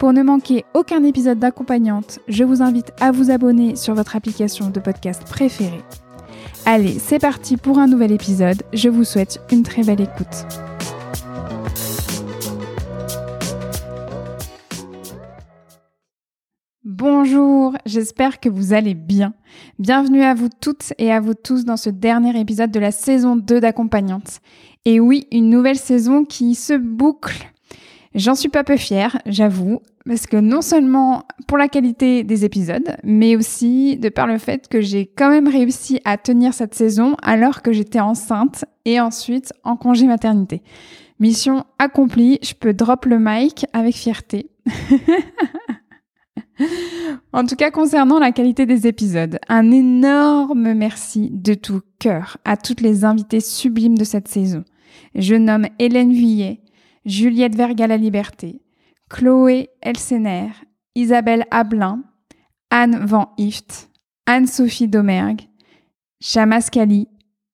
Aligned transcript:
Pour 0.00 0.14
ne 0.14 0.22
manquer 0.22 0.64
aucun 0.72 1.04
épisode 1.04 1.38
d'accompagnante, 1.38 2.20
je 2.26 2.42
vous 2.42 2.62
invite 2.62 2.90
à 3.02 3.12
vous 3.12 3.30
abonner 3.30 3.76
sur 3.76 3.94
votre 3.94 4.16
application 4.16 4.70
de 4.70 4.80
podcast 4.80 5.24
préférée. 5.24 5.82
Allez, 6.64 6.98
c'est 6.98 7.18
parti 7.18 7.58
pour 7.58 7.78
un 7.78 7.86
nouvel 7.86 8.10
épisode. 8.10 8.62
Je 8.72 8.88
vous 8.88 9.04
souhaite 9.04 9.42
une 9.52 9.62
très 9.62 9.82
belle 9.82 10.00
écoute. 10.00 10.46
Bonjour, 16.82 17.76
j'espère 17.84 18.40
que 18.40 18.48
vous 18.48 18.72
allez 18.72 18.94
bien. 18.94 19.34
Bienvenue 19.78 20.22
à 20.22 20.32
vous 20.32 20.48
toutes 20.48 20.94
et 20.96 21.12
à 21.12 21.20
vous 21.20 21.34
tous 21.34 21.66
dans 21.66 21.76
ce 21.76 21.90
dernier 21.90 22.40
épisode 22.40 22.70
de 22.70 22.80
la 22.80 22.90
saison 22.90 23.36
2 23.36 23.60
d'accompagnante. 23.60 24.40
Et 24.86 24.98
oui, 24.98 25.26
une 25.30 25.50
nouvelle 25.50 25.78
saison 25.78 26.24
qui 26.24 26.54
se 26.54 26.72
boucle 26.72 27.52
J'en 28.16 28.34
suis 28.34 28.48
pas 28.48 28.64
peu 28.64 28.76
fière, 28.76 29.20
j'avoue, 29.26 29.82
parce 30.04 30.26
que 30.26 30.36
non 30.36 30.62
seulement 30.62 31.22
pour 31.46 31.58
la 31.58 31.68
qualité 31.68 32.24
des 32.24 32.44
épisodes, 32.44 32.96
mais 33.04 33.36
aussi 33.36 33.98
de 33.98 34.08
par 34.08 34.26
le 34.26 34.38
fait 34.38 34.66
que 34.66 34.80
j'ai 34.80 35.06
quand 35.06 35.30
même 35.30 35.46
réussi 35.46 36.00
à 36.04 36.16
tenir 36.16 36.52
cette 36.52 36.74
saison 36.74 37.14
alors 37.22 37.62
que 37.62 37.72
j'étais 37.72 38.00
enceinte 38.00 38.64
et 38.84 39.00
ensuite 39.00 39.52
en 39.62 39.76
congé 39.76 40.08
maternité. 40.08 40.62
Mission 41.20 41.64
accomplie, 41.78 42.40
je 42.42 42.54
peux 42.54 42.72
drop 42.72 43.04
le 43.04 43.20
mic 43.20 43.66
avec 43.72 43.94
fierté. 43.94 44.50
en 47.32 47.44
tout 47.44 47.56
cas, 47.56 47.70
concernant 47.70 48.18
la 48.18 48.32
qualité 48.32 48.66
des 48.66 48.88
épisodes, 48.88 49.38
un 49.48 49.70
énorme 49.70 50.74
merci 50.74 51.30
de 51.30 51.54
tout 51.54 51.82
cœur 52.00 52.38
à 52.44 52.56
toutes 52.56 52.80
les 52.80 53.04
invitées 53.04 53.38
sublimes 53.38 53.98
de 53.98 54.04
cette 54.04 54.26
saison. 54.26 54.64
Je 55.14 55.36
nomme 55.36 55.66
Hélène 55.78 56.12
Vuillet, 56.12 56.60
Juliette 57.04 57.54
Verga-La 57.54 57.96
Liberté, 57.96 58.60
Chloé 59.08 59.70
Elsener, 59.82 60.50
Isabelle 60.94 61.46
Ablin, 61.50 62.02
Anne 62.70 63.04
Van 63.04 63.32
Ift, 63.38 63.90
Anne-Sophie 64.26 64.88
Domergue, 64.88 65.48
Chamaskali 66.20 67.08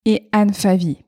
et 0.04 0.28
Anne 0.32 0.52
Favie. 0.52 0.98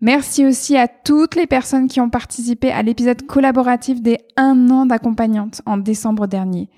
Merci 0.00 0.46
aussi 0.46 0.76
à 0.76 0.86
toutes 0.86 1.34
les 1.34 1.46
personnes 1.46 1.88
qui 1.88 2.00
ont 2.00 2.10
participé 2.10 2.70
à 2.70 2.82
l'épisode 2.82 3.22
collaboratif 3.26 4.00
des 4.00 4.18
1 4.36 4.70
an 4.70 4.86
d'accompagnante 4.86 5.62
en 5.66 5.76
décembre 5.76 6.26
dernier. 6.26 6.68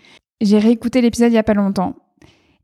J'ai 0.41 0.59
réécouté 0.59 1.01
l'épisode 1.01 1.33
il 1.33 1.35
y 1.35 1.39
a 1.39 1.43
pas 1.43 1.55
longtemps 1.55 1.97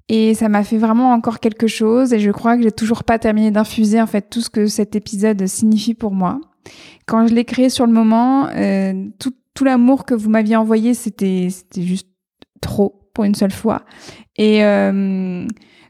et 0.08 0.34
ça 0.34 0.48
m'a 0.48 0.62
fait 0.62 0.78
vraiment 0.78 1.12
encore 1.12 1.40
quelque 1.40 1.66
chose 1.66 2.12
et 2.12 2.20
je 2.20 2.30
crois 2.30 2.56
que 2.56 2.62
j'ai 2.62 2.72
toujours 2.72 3.04
pas 3.04 3.18
terminé 3.18 3.50
d'infuser 3.50 4.00
en 4.00 4.06
fait 4.06 4.30
tout 4.30 4.40
ce 4.40 4.50
que 4.50 4.66
cet 4.66 4.94
épisode 4.94 5.46
signifie 5.46 5.94
pour 5.94 6.12
moi. 6.12 6.40
Quand 7.06 7.26
je 7.26 7.34
l'ai 7.34 7.44
créé 7.44 7.68
sur 7.68 7.86
le 7.86 7.92
moment, 7.92 8.48
euh, 8.48 8.92
tout, 9.18 9.34
tout 9.54 9.64
l'amour 9.64 10.04
que 10.04 10.14
vous 10.14 10.30
m'aviez 10.30 10.56
envoyé, 10.56 10.94
c'était 10.94 11.48
juste 11.76 12.08
trop 12.60 13.10
pour 13.14 13.24
une 13.24 13.34
seule 13.34 13.52
fois. 13.52 13.82
Et 14.36 14.64
euh, 14.64 15.46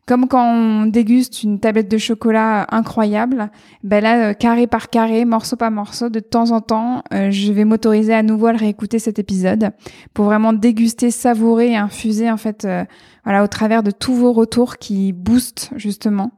comme 0.06 0.28
quand 0.28 0.54
on 0.54 0.86
déguste 0.86 1.42
une 1.42 1.59
tablette 1.59 1.91
de 1.91 1.98
chocolat 1.98 2.65
incroyable, 2.70 3.50
ben 3.82 4.00
là, 4.00 4.28
euh, 4.28 4.32
carré 4.34 4.69
par 4.69 4.88
carré, 4.88 5.25
morceau 5.25 5.56
par 5.56 5.72
morceau, 5.72 6.10
de 6.10 6.20
temps 6.20 6.53
en 6.53 6.60
temps, 6.60 7.03
euh, 7.12 7.32
je 7.32 7.53
vais 7.53 7.65
m'autoriser 7.65 8.15
à 8.15 8.22
nouveau 8.22 8.47
à 8.47 8.53
le 8.53 8.59
réécouter 8.59 9.00
cet 9.00 9.19
épisode 9.19 9.72
pour 10.15 10.26
vraiment 10.26 10.53
déguster, 10.53 11.10
savourer 11.10 11.75
infuser 11.75 12.31
en 12.31 12.36
fait, 12.36 12.65
euh, 12.65 12.84
voilà, 13.25 13.42
au 13.42 13.48
travers 13.48 13.82
de 13.82 13.91
tous 13.91 14.15
vos 14.15 14.32
retours 14.32 14.76
qui 14.76 15.12
boostent 15.12 15.70
justement. 15.75 16.31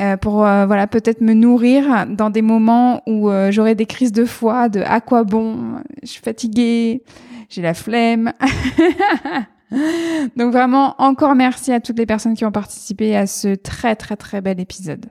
Euh, 0.00 0.16
pour 0.16 0.46
euh, 0.46 0.64
voilà 0.64 0.86
peut-être 0.86 1.20
me 1.20 1.34
nourrir 1.34 2.06
dans 2.06 2.30
des 2.30 2.40
moments 2.40 3.02
où 3.06 3.28
euh, 3.28 3.50
j'aurai 3.50 3.74
des 3.74 3.84
crises 3.84 4.12
de 4.12 4.24
foi, 4.24 4.70
de 4.70 4.80
à 4.80 5.02
quoi 5.02 5.22
bon, 5.22 5.82
je 6.02 6.08
suis 6.08 6.22
fatiguée, 6.22 7.02
j'ai 7.50 7.60
la 7.60 7.74
flemme. 7.74 8.32
Donc 10.36 10.52
vraiment 10.52 10.94
encore 10.98 11.34
merci 11.34 11.72
à 11.72 11.80
toutes 11.80 11.98
les 11.98 12.06
personnes 12.06 12.34
qui 12.34 12.46
ont 12.46 12.52
participé 12.52 13.14
à 13.16 13.26
ce 13.26 13.54
très 13.54 13.94
très 13.94 14.16
très 14.16 14.40
bel 14.40 14.60
épisode. 14.60 15.06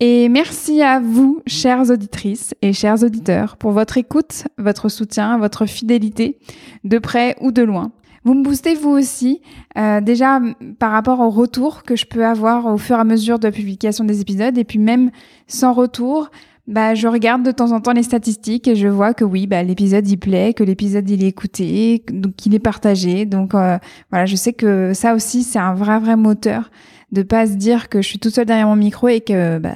Et 0.00 0.28
merci 0.28 0.82
à 0.82 0.98
vous, 0.98 1.40
chères 1.46 1.88
auditrices 1.90 2.54
et 2.60 2.72
chers 2.72 3.04
auditeurs, 3.04 3.56
pour 3.56 3.70
votre 3.70 3.98
écoute, 3.98 4.48
votre 4.58 4.88
soutien, 4.88 5.38
votre 5.38 5.64
fidélité, 5.64 6.40
de 6.82 6.98
près 6.98 7.36
ou 7.40 7.52
de 7.52 7.62
loin. 7.62 7.92
Vous 8.24 8.34
me 8.34 8.44
boostez 8.44 8.74
vous 8.74 8.90
aussi, 8.90 9.42
euh, 9.76 10.00
déjà 10.00 10.40
par 10.78 10.92
rapport 10.92 11.20
au 11.20 11.30
retour 11.30 11.82
que 11.82 11.96
je 11.96 12.06
peux 12.06 12.24
avoir 12.24 12.66
au 12.66 12.78
fur 12.78 12.96
et 12.96 13.00
à 13.00 13.04
mesure 13.04 13.38
de 13.38 13.48
la 13.48 13.52
publication 13.52 14.04
des 14.04 14.20
épisodes, 14.20 14.56
et 14.56 14.64
puis 14.64 14.78
même 14.78 15.10
sans 15.48 15.72
retour, 15.72 16.30
bah, 16.68 16.94
je 16.94 17.08
regarde 17.08 17.42
de 17.42 17.50
temps 17.50 17.72
en 17.72 17.80
temps 17.80 17.92
les 17.92 18.04
statistiques 18.04 18.68
et 18.68 18.76
je 18.76 18.86
vois 18.86 19.14
que 19.14 19.24
oui, 19.24 19.48
bah, 19.48 19.64
l'épisode 19.64 20.08
il 20.08 20.18
plaît, 20.18 20.54
que 20.54 20.62
l'épisode 20.62 21.08
il 21.10 21.24
est 21.24 21.28
écouté, 21.28 22.04
donc 22.12 22.36
qu'il 22.36 22.54
est 22.54 22.60
partagé. 22.60 23.26
Donc 23.26 23.54
euh, 23.54 23.78
voilà, 24.10 24.26
je 24.26 24.36
sais 24.36 24.52
que 24.52 24.94
ça 24.94 25.14
aussi 25.14 25.42
c'est 25.42 25.58
un 25.58 25.74
vrai 25.74 25.98
vrai 25.98 26.16
moteur 26.16 26.70
de 27.10 27.22
pas 27.22 27.46
se 27.46 27.54
dire 27.54 27.88
que 27.88 28.00
je 28.00 28.08
suis 28.08 28.18
toute 28.20 28.34
seule 28.34 28.46
derrière 28.46 28.68
mon 28.68 28.76
micro 28.76 29.08
et 29.08 29.20
que 29.20 29.58
bah, 29.58 29.74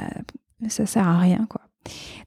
ça 0.69 0.87
sert 0.87 1.09
à 1.09 1.19
rien 1.19 1.47
quoi. 1.49 1.63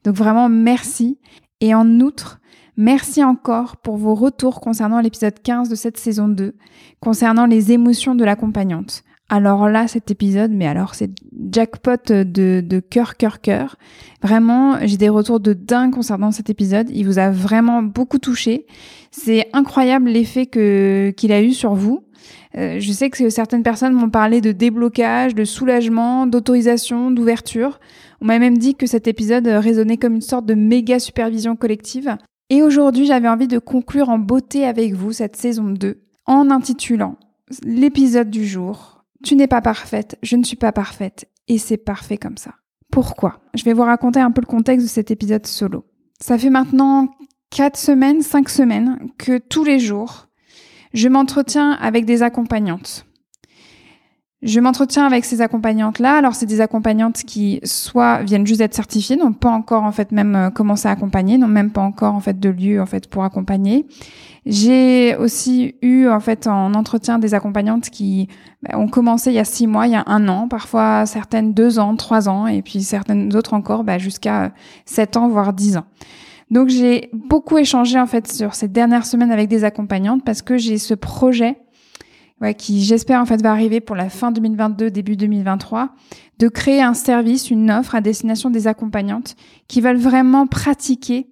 Donc 0.04 0.14
vraiment 0.14 0.48
merci. 0.48 1.18
Et 1.62 1.74
en 1.74 2.00
outre, 2.00 2.40
Merci 2.76 3.22
encore 3.22 3.76
pour 3.76 3.96
vos 3.96 4.14
retours 4.14 4.60
concernant 4.60 5.00
l'épisode 5.00 5.40
15 5.42 5.68
de 5.68 5.74
cette 5.74 5.98
saison 5.98 6.28
2, 6.28 6.54
concernant 7.00 7.46
les 7.46 7.72
émotions 7.72 8.14
de 8.14 8.24
l'accompagnante. 8.24 9.02
Alors 9.32 9.68
là, 9.68 9.86
cet 9.86 10.10
épisode, 10.10 10.50
mais 10.50 10.66
alors 10.66 10.96
c'est 10.96 11.10
jackpot 11.52 12.08
de, 12.08 12.60
de 12.60 12.80
cœur, 12.80 13.16
cœur, 13.16 13.40
cœur. 13.40 13.76
Vraiment, 14.22 14.78
j'ai 14.84 14.96
des 14.96 15.08
retours 15.08 15.38
de 15.38 15.52
dingue 15.52 15.94
concernant 15.94 16.32
cet 16.32 16.50
épisode. 16.50 16.90
Il 16.90 17.06
vous 17.06 17.18
a 17.18 17.30
vraiment 17.30 17.80
beaucoup 17.80 18.18
touché. 18.18 18.66
C'est 19.12 19.48
incroyable 19.52 20.08
l'effet 20.08 20.46
qu'il 20.46 21.32
a 21.32 21.42
eu 21.42 21.52
sur 21.52 21.74
vous. 21.74 22.02
Euh, 22.56 22.80
je 22.80 22.92
sais 22.92 23.08
que 23.08 23.30
certaines 23.30 23.62
personnes 23.62 23.92
m'ont 23.92 24.10
parlé 24.10 24.40
de 24.40 24.50
déblocage, 24.50 25.36
de 25.36 25.44
soulagement, 25.44 26.26
d'autorisation, 26.26 27.12
d'ouverture. 27.12 27.78
On 28.20 28.26
m'a 28.26 28.40
même 28.40 28.58
dit 28.58 28.74
que 28.74 28.86
cet 28.86 29.06
épisode 29.06 29.46
résonnait 29.46 29.96
comme 29.96 30.16
une 30.16 30.20
sorte 30.20 30.46
de 30.46 30.54
méga 30.54 30.98
supervision 30.98 31.54
collective. 31.54 32.16
Et 32.50 32.62
aujourd'hui, 32.62 33.06
j'avais 33.06 33.28
envie 33.28 33.46
de 33.46 33.60
conclure 33.60 34.08
en 34.08 34.18
beauté 34.18 34.66
avec 34.66 34.92
vous 34.94 35.12
cette 35.12 35.36
saison 35.36 35.70
2 35.70 36.02
en 36.26 36.50
intitulant 36.50 37.16
l'épisode 37.62 38.30
du 38.30 38.46
jour 38.46 39.04
Tu 39.24 39.36
n'es 39.36 39.46
pas 39.46 39.60
parfaite, 39.60 40.18
je 40.22 40.36
ne 40.36 40.44
suis 40.44 40.56
pas 40.56 40.72
parfaite, 40.72 41.28
et 41.48 41.58
c'est 41.58 41.76
parfait 41.76 42.18
comme 42.18 42.36
ça. 42.36 42.54
Pourquoi? 42.90 43.40
Je 43.54 43.64
vais 43.64 43.72
vous 43.72 43.82
raconter 43.82 44.20
un 44.20 44.30
peu 44.32 44.40
le 44.40 44.46
contexte 44.46 44.86
de 44.86 44.90
cet 44.90 45.10
épisode 45.10 45.46
solo. 45.46 45.84
Ça 46.20 46.38
fait 46.38 46.50
maintenant 46.50 47.08
4 47.50 47.76
semaines, 47.76 48.22
5 48.22 48.48
semaines 48.48 48.98
que 49.16 49.38
tous 49.38 49.64
les 49.64 49.78
jours, 49.78 50.28
je 50.92 51.08
m'entretiens 51.08 51.72
avec 51.72 52.04
des 52.04 52.22
accompagnantes. 52.22 53.06
Je 54.42 54.58
m'entretiens 54.58 55.06
avec 55.06 55.26
ces 55.26 55.42
accompagnantes-là. 55.42 56.16
Alors, 56.16 56.34
c'est 56.34 56.46
des 56.46 56.62
accompagnantes 56.62 57.24
qui 57.24 57.60
soit 57.62 58.22
viennent 58.22 58.46
juste 58.46 58.60
d'être 58.60 58.74
certifiées, 58.74 59.16
n'ont 59.16 59.34
pas 59.34 59.50
encore 59.50 59.82
en 59.82 59.92
fait 59.92 60.12
même 60.12 60.34
euh, 60.34 60.50
commencé 60.50 60.88
à 60.88 60.92
accompagner, 60.92 61.36
n'ont 61.36 61.46
même 61.46 61.70
pas 61.70 61.82
encore 61.82 62.14
en 62.14 62.20
fait 62.20 62.40
de 62.40 62.48
lieu 62.48 62.80
en 62.80 62.86
fait 62.86 63.06
pour 63.06 63.22
accompagner. 63.24 63.84
J'ai 64.46 65.14
aussi 65.16 65.74
eu 65.82 66.08
en 66.08 66.20
fait 66.20 66.46
en 66.46 66.72
entretien 66.72 67.18
des 67.18 67.34
accompagnantes 67.34 67.90
qui 67.90 68.28
bah, 68.62 68.78
ont 68.78 68.88
commencé 68.88 69.30
il 69.30 69.34
y 69.34 69.38
a 69.38 69.44
six 69.44 69.66
mois, 69.66 69.86
il 69.86 69.92
y 69.92 69.96
a 69.96 70.04
un 70.06 70.26
an, 70.28 70.48
parfois 70.48 71.04
certaines 71.04 71.52
deux 71.52 71.78
ans, 71.78 71.94
trois 71.96 72.30
ans, 72.30 72.46
et 72.46 72.62
puis 72.62 72.82
certaines 72.82 73.36
autres 73.36 73.52
encore 73.52 73.84
bah, 73.84 73.98
jusqu'à 73.98 74.52
sept 74.86 75.18
ans, 75.18 75.28
voire 75.28 75.52
dix 75.52 75.76
ans. 75.76 75.84
Donc 76.50 76.68
j'ai 76.68 77.10
beaucoup 77.12 77.58
échangé 77.58 78.00
en 78.00 78.06
fait 78.06 78.26
sur 78.32 78.54
ces 78.54 78.68
dernières 78.68 79.04
semaines 79.04 79.30
avec 79.30 79.48
des 79.48 79.64
accompagnantes 79.64 80.24
parce 80.24 80.40
que 80.40 80.56
j'ai 80.56 80.78
ce 80.78 80.94
projet 80.94 81.58
ouais, 82.40 82.54
qui 82.54 82.82
j'espère 82.82 83.20
en 83.20 83.26
fait 83.26 83.42
va 83.42 83.50
arriver 83.50 83.80
pour 83.80 83.96
la 83.96 84.08
fin 84.08 84.32
2022, 84.32 84.90
début 84.90 85.16
2023, 85.16 85.90
de 86.38 86.48
créer 86.48 86.82
un 86.82 86.94
service, 86.94 87.50
une 87.50 87.70
offre 87.70 87.94
à 87.94 88.00
destination 88.00 88.50
des 88.50 88.66
accompagnantes 88.66 89.36
qui 89.68 89.80
veulent 89.80 89.96
vraiment 89.96 90.46
pratiquer 90.46 91.28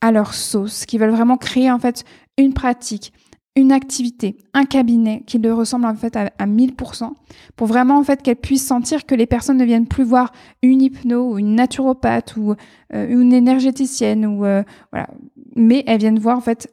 à 0.00 0.12
leur 0.12 0.34
sauce, 0.34 0.86
qui 0.86 0.98
veulent 0.98 1.10
vraiment 1.10 1.36
créer 1.36 1.70
en 1.70 1.78
fait 1.78 2.04
une 2.38 2.52
pratique, 2.52 3.12
une 3.54 3.72
activité, 3.72 4.36
un 4.52 4.64
cabinet 4.64 5.22
qui 5.26 5.38
leur 5.38 5.56
ressemble 5.56 5.86
en 5.86 5.94
fait 5.94 6.14
à, 6.16 6.30
à 6.38 6.46
1000% 6.46 7.10
pour 7.56 7.66
vraiment 7.66 7.98
en 7.98 8.04
fait 8.04 8.22
qu'elles 8.22 8.36
puissent 8.36 8.66
sentir 8.66 9.06
que 9.06 9.14
les 9.14 9.26
personnes 9.26 9.56
ne 9.56 9.64
viennent 9.64 9.86
plus 9.86 10.04
voir 10.04 10.32
une 10.62 10.82
hypno 10.82 11.32
ou 11.32 11.38
une 11.38 11.54
naturopathe 11.54 12.36
ou 12.36 12.54
euh, 12.94 13.08
une 13.08 13.32
énergéticienne 13.32 14.26
ou 14.26 14.44
euh, 14.44 14.62
voilà, 14.92 15.08
mais 15.54 15.82
elles 15.86 16.00
viennent 16.00 16.18
voir 16.18 16.36
en 16.36 16.42
fait 16.42 16.72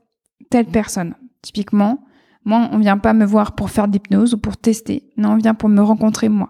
telle 0.50 0.66
personne. 0.66 1.16
Typiquement, 1.42 2.00
moi, 2.46 2.70
on 2.72 2.80
vient 2.80 2.98
pas 2.98 3.14
me 3.14 3.26
voir 3.26 3.54
pour 3.54 3.70
faire 3.70 3.88
de 3.88 3.94
l'hypnose 3.94 4.34
ou 4.34 4.38
pour 4.38 4.58
tester. 4.58 5.04
Non, 5.18 5.32
on 5.32 5.38
vient 5.38 5.54
pour 5.54 5.70
me 5.70 5.82
rencontrer 5.82 6.30
moi. 6.30 6.50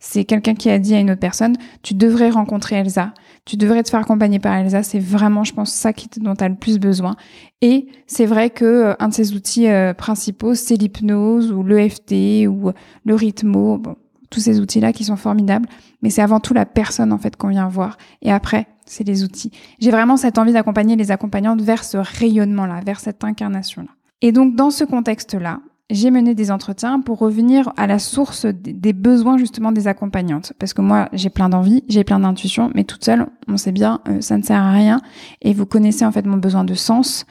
C'est 0.00 0.24
quelqu'un 0.24 0.54
qui 0.54 0.70
a 0.70 0.78
dit 0.78 0.94
à 0.94 1.00
une 1.00 1.10
autre 1.10 1.20
personne, 1.20 1.56
tu 1.82 1.94
devrais 1.94 2.30
rencontrer 2.30 2.76
Elsa, 2.76 3.12
tu 3.44 3.56
devrais 3.56 3.82
te 3.82 3.90
faire 3.90 4.00
accompagner 4.00 4.38
par 4.38 4.54
Elsa. 4.54 4.84
C'est 4.84 5.00
vraiment, 5.00 5.42
je 5.42 5.52
pense, 5.52 5.72
ça 5.72 5.90
dont 6.18 6.36
tu 6.36 6.44
as 6.44 6.48
le 6.48 6.54
plus 6.54 6.78
besoin. 6.78 7.16
Et 7.62 7.88
c'est 8.06 8.26
vrai 8.26 8.50
que 8.50 8.64
euh, 8.64 8.94
un 9.00 9.08
de 9.08 9.14
ses 9.14 9.34
outils 9.34 9.68
euh, 9.68 9.94
principaux, 9.94 10.54
c'est 10.54 10.76
l'hypnose 10.76 11.50
ou 11.50 11.64
l'EFT 11.64 12.46
ou 12.48 12.70
le 13.04 13.14
rythmo. 13.14 13.82
Tous 14.30 14.40
ces 14.40 14.60
outils-là 14.60 14.92
qui 14.92 15.04
sont 15.04 15.16
formidables. 15.16 15.68
Mais 16.02 16.10
c'est 16.10 16.22
avant 16.22 16.38
tout 16.38 16.54
la 16.54 16.66
personne, 16.66 17.12
en 17.12 17.18
fait, 17.18 17.34
qu'on 17.34 17.48
vient 17.48 17.68
voir. 17.68 17.96
Et 18.22 18.30
après, 18.30 18.68
c'est 18.86 19.04
les 19.04 19.24
outils. 19.24 19.50
J'ai 19.80 19.90
vraiment 19.90 20.16
cette 20.16 20.38
envie 20.38 20.52
d'accompagner 20.52 20.94
les 20.96 21.10
accompagnantes 21.10 21.60
vers 21.60 21.82
ce 21.82 21.96
rayonnement-là, 21.96 22.82
vers 22.84 23.00
cette 23.00 23.24
incarnation-là. 23.24 23.97
Et 24.22 24.32
donc, 24.32 24.56
dans 24.56 24.70
ce 24.70 24.84
contexte-là, 24.84 25.60
j'ai 25.90 26.10
mené 26.10 26.34
des 26.34 26.50
entretiens 26.50 27.00
pour 27.00 27.18
revenir 27.18 27.72
à 27.76 27.86
la 27.86 27.98
source 27.98 28.44
des 28.44 28.92
besoins 28.92 29.38
justement 29.38 29.72
des 29.72 29.88
accompagnantes. 29.88 30.52
Parce 30.58 30.74
que 30.74 30.82
moi, 30.82 31.08
j'ai 31.14 31.30
plein 31.30 31.48
d'envie, 31.48 31.82
j'ai 31.88 32.04
plein 32.04 32.18
d'intuitions, 32.18 32.70
mais 32.74 32.84
toute 32.84 33.04
seule, 33.04 33.26
on 33.46 33.56
sait 33.56 33.72
bien, 33.72 34.00
euh, 34.08 34.20
ça 34.20 34.36
ne 34.36 34.42
sert 34.42 34.60
à 34.60 34.72
rien. 34.72 35.00
Et 35.40 35.54
vous 35.54 35.64
connaissez 35.64 36.04
en 36.04 36.12
fait 36.12 36.26
mon 36.26 36.36
besoin 36.36 36.64
de 36.64 36.74
sens. 36.74 37.24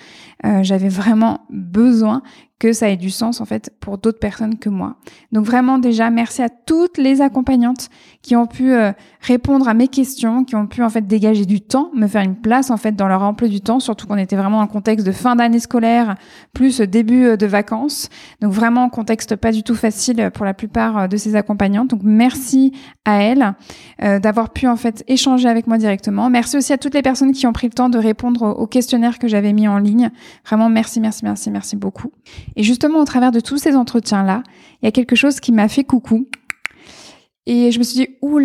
Euh, 0.44 0.64
J'avais 0.64 0.90
vraiment 0.90 1.42
besoin 1.52 2.24
que 2.60 2.74
ça 2.74 2.90
ait 2.90 2.98
du 2.98 3.12
sens 3.12 3.40
en 3.40 3.46
fait 3.46 3.72
pour 3.80 4.00
d'autres 4.00 4.20
personnes 4.20 4.58
que 4.58 4.70
moi. 4.70 4.96
Donc 5.32 5.46
vraiment 5.46 5.78
déjà 5.78 6.10
merci 6.10 6.42
à 6.42 6.50
toutes 6.50 6.98
les 6.98 7.22
accompagnantes 7.22 7.90
qui 8.24 8.36
ont 8.36 8.48
pu 8.48 8.74
euh, 8.74 8.92
répondre 9.22 9.68
à 9.68 9.76
mes 9.76 9.88
questions, 9.88 10.44
qui 10.44 10.56
ont 10.56 10.66
pu 10.66 10.82
en 10.82 10.90
fait 10.90 11.06
dégager 11.06 11.46
du 11.46 11.62
temps, 11.62 11.92
me 11.94 12.08
faire 12.08 12.24
une 12.24 12.36
place 12.36 12.72
en 12.72 12.78
fait 12.78 12.96
dans 12.96 13.08
leur 13.08 13.22
emploi 13.22 13.48
du 13.48 13.62
temps, 13.62 13.80
surtout 13.80 14.08
qu'on 14.08 14.18
était 14.18 14.36
vraiment 14.36 14.62
le 14.62 14.68
contexte 14.68 15.06
de 15.06 15.12
fin 15.12 15.36
d'année 15.36 15.60
scolaire 15.60 16.16
plus 16.54 16.82
début 16.82 17.26
euh, 17.26 17.38
de 17.38 17.46
vacances. 17.46 18.10
Donc 18.42 18.54
vraiment 18.54 18.90
contexte 18.90 19.36
pas 19.36 19.52
du 19.52 19.62
tout 19.62 19.76
facile 19.76 20.32
pour 20.34 20.44
la 20.44 20.56
plupart 20.56 20.98
euh, 20.98 21.08
de 21.08 21.18
ces 21.18 21.36
accompagnantes. 21.36 21.90
Donc 21.90 22.02
merci 22.04 22.74
à 23.06 23.22
elles 23.22 23.54
d'avoir 24.00 24.52
pu 24.52 24.68
en 24.68 24.76
fait 24.76 25.04
échanger 25.08 25.48
avec 25.48 25.68
moi 25.68 25.78
directement. 25.78 26.30
Merci 26.30 26.58
aussi 26.58 26.74
à 26.74 26.78
toutes 26.78 26.94
les 26.94 27.02
personnes 27.02 27.32
qui 27.32 27.48
ont 27.48 27.54
pris 27.54 27.68
le 27.68 27.74
temps 27.74 27.90
de 27.90 27.98
répondre 27.98 28.44
au 28.58 28.68
questionnaire 28.68 29.18
que 29.18 29.28
j'avais 29.28 29.54
mis 29.54 29.68
en 29.68 29.78
ligne. 29.78 30.12
Vraiment 30.46 30.70
merci 30.70 31.00
merci 31.00 31.24
merci 31.24 31.50
merci 31.50 31.76
beaucoup. 31.76 32.12
Et 32.56 32.64
justement, 32.64 33.00
au 33.00 33.06
travers 33.06 33.32
de 33.32 33.40
tous 33.40 33.58
ces 33.58 33.76
entretiens-là, 33.76 34.44
il 34.82 34.86
y 34.86 34.88
a 34.88 34.92
quelque 34.92 35.16
chose 35.16 35.40
qui 35.40 35.52
m'a 35.52 35.68
fait 35.68 35.84
coucou. 35.84 36.28
Et 37.46 37.72
je 37.72 37.80
me 37.80 37.84
suis 37.84 38.00
dit, 38.00 38.10
ouh 38.22 38.40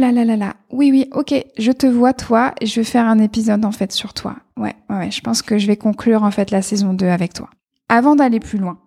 oui, 0.70 0.90
oui, 0.90 1.08
ok, 1.12 1.34
je 1.58 1.72
te 1.72 1.86
vois 1.86 2.12
toi 2.12 2.54
et 2.60 2.66
je 2.66 2.80
vais 2.80 2.84
faire 2.84 3.06
un 3.06 3.18
épisode 3.18 3.64
en 3.64 3.72
fait 3.72 3.90
sur 3.90 4.14
toi. 4.14 4.36
Ouais, 4.56 4.76
ouais, 4.90 5.10
je 5.10 5.20
pense 5.20 5.42
que 5.42 5.58
je 5.58 5.66
vais 5.66 5.76
conclure 5.76 6.22
en 6.22 6.30
fait 6.30 6.50
la 6.50 6.62
saison 6.62 6.94
2 6.94 7.06
avec 7.06 7.32
toi. 7.32 7.50
Avant 7.88 8.14
d'aller 8.14 8.38
plus 8.38 8.58
loin, 8.58 8.78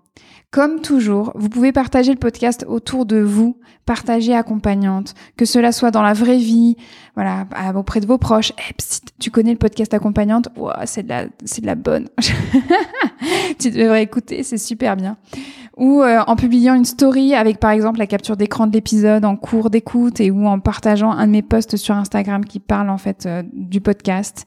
comme 0.55 0.79
toujours, 0.79 1.33
vous 1.35 1.49
pouvez 1.49 1.73
partager 1.73 2.13
le 2.13 2.17
podcast 2.17 2.63
autour 2.69 3.05
de 3.05 3.17
vous, 3.17 3.57
partager 3.85 4.33
accompagnante, 4.33 5.13
que 5.35 5.43
cela 5.43 5.73
soit 5.73 5.91
dans 5.91 6.01
la 6.01 6.13
vraie 6.13 6.37
vie, 6.37 6.77
voilà, 7.15 7.45
auprès 7.75 7.99
de 7.99 8.05
vos 8.05 8.17
proches. 8.17 8.53
Eh, 8.57 8.73
tu 9.19 9.31
connais 9.31 9.51
le 9.51 9.57
podcast 9.57 9.93
accompagnante? 9.93 10.47
C'est 10.85 11.03
de 11.03 11.09
la, 11.09 11.25
c'est 11.43 11.59
de 11.59 11.65
la 11.65 11.75
bonne. 11.75 12.07
tu 13.59 13.69
devrais 13.69 14.03
écouter, 14.03 14.43
c'est 14.43 14.57
super 14.57 14.95
bien. 14.95 15.17
Ou 15.75 16.01
euh, 16.01 16.21
en 16.25 16.37
publiant 16.37 16.73
une 16.73 16.85
story 16.85 17.35
avec 17.35 17.59
par 17.59 17.71
exemple 17.71 17.99
la 17.99 18.07
capture 18.07 18.37
d'écran 18.37 18.65
de 18.65 18.71
l'épisode 18.71 19.25
en 19.25 19.35
cours 19.35 19.69
d'écoute 19.69 20.21
et 20.21 20.31
ou 20.31 20.47
en 20.47 20.61
partageant 20.61 21.11
un 21.11 21.27
de 21.27 21.33
mes 21.33 21.41
posts 21.41 21.75
sur 21.75 21.95
Instagram 21.95 22.45
qui 22.45 22.61
parle 22.61 22.89
en 22.89 22.97
fait 22.97 23.25
euh, 23.25 23.43
du 23.51 23.81
podcast. 23.81 24.45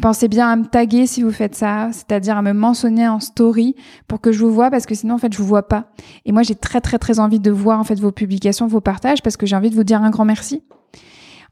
Pensez 0.00 0.28
bien 0.28 0.48
à 0.48 0.56
me 0.56 0.64
taguer 0.64 1.06
si 1.06 1.22
vous 1.22 1.30
faites 1.30 1.54
ça, 1.54 1.90
c'est-à-dire 1.92 2.38
à 2.38 2.42
me 2.42 2.54
mentionner 2.54 3.06
en 3.06 3.20
story 3.20 3.74
pour 4.08 4.22
que 4.22 4.32
je 4.32 4.42
vous 4.42 4.50
vois 4.50 4.70
parce 4.70 4.86
que 4.86 4.94
sinon 4.94 5.16
en 5.16 5.18
fait 5.18 5.30
je 5.30 5.38
vous 5.38 5.44
vois 5.46 5.68
pas. 5.68 5.90
Et 6.24 6.32
moi 6.32 6.42
j'ai 6.42 6.54
très 6.54 6.80
très 6.80 6.98
très 6.98 7.20
envie 7.20 7.38
de 7.38 7.50
voir 7.50 7.78
en 7.78 7.84
fait 7.84 8.00
vos 8.00 8.10
publications, 8.10 8.66
vos 8.66 8.80
partages 8.80 9.22
parce 9.22 9.36
que 9.36 9.44
j'ai 9.44 9.56
envie 9.56 9.68
de 9.68 9.74
vous 9.74 9.84
dire 9.84 10.02
un 10.02 10.08
grand 10.08 10.24
merci. 10.24 10.62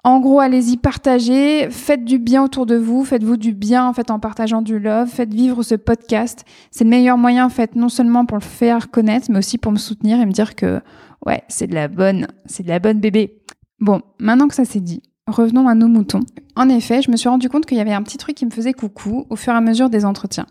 En 0.05 0.21
gros, 0.21 0.41
allez-y, 0.41 0.77
partagez, 0.77 1.69
faites 1.71 2.05
du 2.05 2.19
bien 2.19 2.43
autour 2.43 2.65
de 2.65 2.77
vous, 2.77 3.05
faites-vous 3.05 3.37
du 3.37 3.53
bien 3.53 3.85
en 3.85 3.93
fait 3.93 4.11
en 4.11 4.19
partageant 4.19 4.63
du 4.63 4.79
love, 4.79 5.09
faites 5.09 5.35
vivre 5.35 5.63
ce 5.63 5.75
podcast. 5.75 6.45
C'est 6.71 6.85
le 6.85 6.91
meilleur 6.91 7.19
moyen 7.19 7.45
en 7.45 7.51
fait, 7.51 7.75
non 7.75 7.91
seulement 7.91 8.25
pour 8.25 8.39
le 8.39 8.43
faire 8.43 8.91
connaître, 8.91 9.27
mais 9.31 9.41
aussi 9.41 9.59
pour 9.59 9.73
me 9.73 9.77
soutenir 9.77 10.21
et 10.21 10.25
me 10.25 10.33
dire 10.33 10.55
que 10.55 10.81
ouais, 11.27 11.43
c'est 11.49 11.67
de 11.67 11.75
la 11.75 11.89
bonne, 11.89 12.29
c'est 12.47 12.63
de 12.63 12.69
la 12.69 12.79
bonne 12.79 13.01
bébé. 13.01 13.43
Bon, 13.81 14.01
maintenant 14.19 14.49
que 14.49 14.55
ça 14.55 14.65
c'est 14.65 14.81
dit, 14.81 15.03
revenons 15.29 15.69
à 15.69 15.75
nos 15.75 15.89
moutons. 15.89 16.21
En 16.57 16.69
effet, 16.69 17.03
je 17.03 17.11
me 17.11 17.17
suis 17.17 17.29
rendu 17.29 17.49
compte 17.49 17.67
qu'il 17.67 17.79
y 17.79 17.81
avait 17.81 17.93
un 17.93 18.03
petit 18.03 18.19
truc 18.19 18.37
qui 18.37 18.47
me 18.47 18.51
faisait 18.51 18.73
coucou 18.73 19.27
au 19.31 19.37
fur 19.37 19.53
et 19.53 19.57
à 19.57 19.61
mesure 19.61 19.91
des 19.91 20.05
entretiens. 20.05 20.47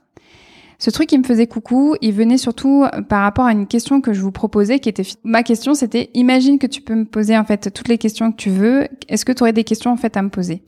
Ce 0.79 0.91
truc 0.91 1.09
qui 1.09 1.17
me 1.17 1.23
faisait 1.23 1.47
coucou, 1.47 1.95
il 2.01 2.13
venait 2.13 2.37
surtout 2.37 2.85
par 3.09 3.23
rapport 3.23 3.45
à 3.45 3.51
une 3.51 3.65
question 3.65 3.99
que 3.99 4.13
je 4.13 4.21
vous 4.21 4.31
proposais, 4.31 4.79
qui 4.79 4.89
était 4.89 5.03
ma 5.23 5.41
question, 5.41 5.73
c'était 5.73 6.11
imagine 6.13 6.59
que 6.59 6.67
tu 6.67 6.81
peux 6.81 6.93
me 6.93 7.05
poser 7.05 7.35
en 7.35 7.43
fait 7.45 7.73
toutes 7.73 7.87
les 7.87 7.97
questions 7.97 8.31
que 8.31 8.37
tu 8.37 8.51
veux. 8.51 8.87
Est-ce 9.09 9.25
que 9.25 9.31
tu 9.31 9.41
aurais 9.41 9.53
des 9.53 9.63
questions 9.63 9.91
en 9.91 9.97
fait 9.97 10.15
à 10.15 10.21
me 10.21 10.29
poser? 10.29 10.61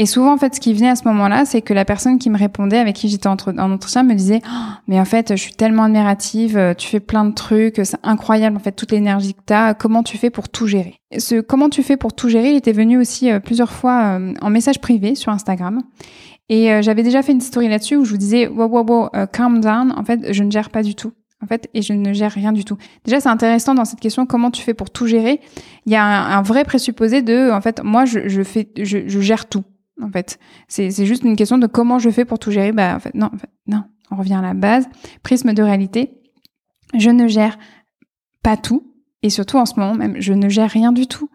Et 0.00 0.06
souvent, 0.06 0.32
en 0.32 0.36
fait, 0.36 0.54
ce 0.54 0.60
qui 0.60 0.72
venait 0.74 0.90
à 0.90 0.94
ce 0.94 1.02
moment-là, 1.08 1.44
c'est 1.44 1.60
que 1.60 1.74
la 1.74 1.84
personne 1.84 2.20
qui 2.20 2.30
me 2.30 2.38
répondait, 2.38 2.78
avec 2.78 2.94
qui 2.94 3.08
j'étais 3.08 3.26
en 3.26 3.32
entretien, 3.32 4.04
me 4.04 4.14
disait 4.14 4.40
oh, 4.46 4.72
Mais 4.86 5.00
en 5.00 5.04
fait, 5.04 5.30
je 5.30 5.42
suis 5.42 5.54
tellement 5.54 5.82
admirative, 5.82 6.56
euh, 6.56 6.72
tu 6.72 6.86
fais 6.86 7.00
plein 7.00 7.24
de 7.24 7.34
trucs, 7.34 7.80
c'est 7.82 7.98
incroyable, 8.04 8.56
en 8.56 8.60
fait, 8.60 8.70
toute 8.70 8.92
l'énergie 8.92 9.34
que 9.34 9.40
tu 9.44 9.52
as. 9.52 9.74
Comment 9.74 10.04
tu 10.04 10.16
fais 10.16 10.30
pour 10.30 10.50
tout 10.50 10.68
gérer? 10.68 10.94
Ce 11.18 11.40
comment 11.40 11.68
tu 11.68 11.82
fais 11.82 11.96
pour 11.96 12.12
tout 12.12 12.28
gérer, 12.28 12.52
il 12.52 12.56
était 12.56 12.70
venu 12.70 12.96
aussi 12.96 13.28
euh, 13.28 13.40
plusieurs 13.40 13.72
fois 13.72 14.20
euh, 14.20 14.34
en 14.40 14.50
message 14.50 14.80
privé 14.80 15.16
sur 15.16 15.32
Instagram. 15.32 15.82
Et 16.48 16.80
j'avais 16.80 17.02
déjà 17.02 17.20
fait 17.22 17.32
une 17.32 17.42
story 17.42 17.68
là-dessus 17.68 17.96
où 17.96 18.06
je 18.06 18.12
vous 18.12 18.16
disais 18.16 18.48
Wow, 18.48 18.68
wow, 18.68 18.86
wow, 18.88 19.08
calm 19.32 19.60
down. 19.60 19.92
En 19.94 20.02
fait, 20.02 20.32
je 20.32 20.42
ne 20.42 20.50
gère 20.50 20.70
pas 20.70 20.82
du 20.82 20.94
tout 20.94 21.12
en 21.42 21.46
fait, 21.46 21.68
et 21.74 21.82
je 21.82 21.92
ne 21.92 22.14
gère 22.14 22.32
rien 22.32 22.52
du 22.52 22.64
tout. 22.64 22.78
Déjà, 23.04 23.20
c'est 23.20 23.28
intéressant 23.28 23.74
dans 23.74 23.84
cette 23.84 24.00
question 24.00 24.24
comment 24.24 24.50
tu 24.50 24.62
fais 24.62 24.72
pour 24.72 24.88
tout 24.90 25.06
gérer? 25.06 25.40
Il 25.84 25.92
y 25.92 25.96
a 25.96 26.02
un, 26.02 26.40
vrai 26.40 26.64
présupposé 26.64 27.20
de, 27.20 27.50
en 27.50 27.60
fait, 27.60 27.82
moi, 27.84 28.06
je, 28.06 28.42
fais, 28.44 28.70
je 28.76 29.20
gère 29.20 29.46
tout 29.46 29.64
en 30.02 30.10
fait. 30.10 30.38
C'est 30.68 30.90
juste 31.06 31.24
une 31.24 31.36
question 31.36 31.58
de 31.58 31.66
comment 31.66 31.98
je 31.98 32.10
fais 32.10 32.24
pour 32.24 32.38
tout 32.38 32.50
gérer. 32.50 32.72
Bah, 32.72 32.96
en 32.96 33.00
fait, 33.00 33.14
non, 33.14 33.30
non. 33.66 33.84
On 34.10 34.16
revient 34.16 34.34
à 34.34 34.42
la 34.42 34.54
base. 34.54 34.88
Prisme 35.22 35.52
de 35.52 35.62
réalité. 35.62 36.20
Je 36.96 37.10
ne 37.10 37.28
gère 37.28 37.58
pas 38.42 38.56
tout. 38.56 38.84
Et 39.22 39.30
surtout 39.30 39.56
en 39.56 39.66
ce 39.66 39.78
moment 39.78 39.94
même, 39.94 40.14
je 40.20 40.32
ne 40.32 40.48
gère 40.48 40.70
rien 40.70 40.92
du 40.92 41.08
tout. 41.08 41.28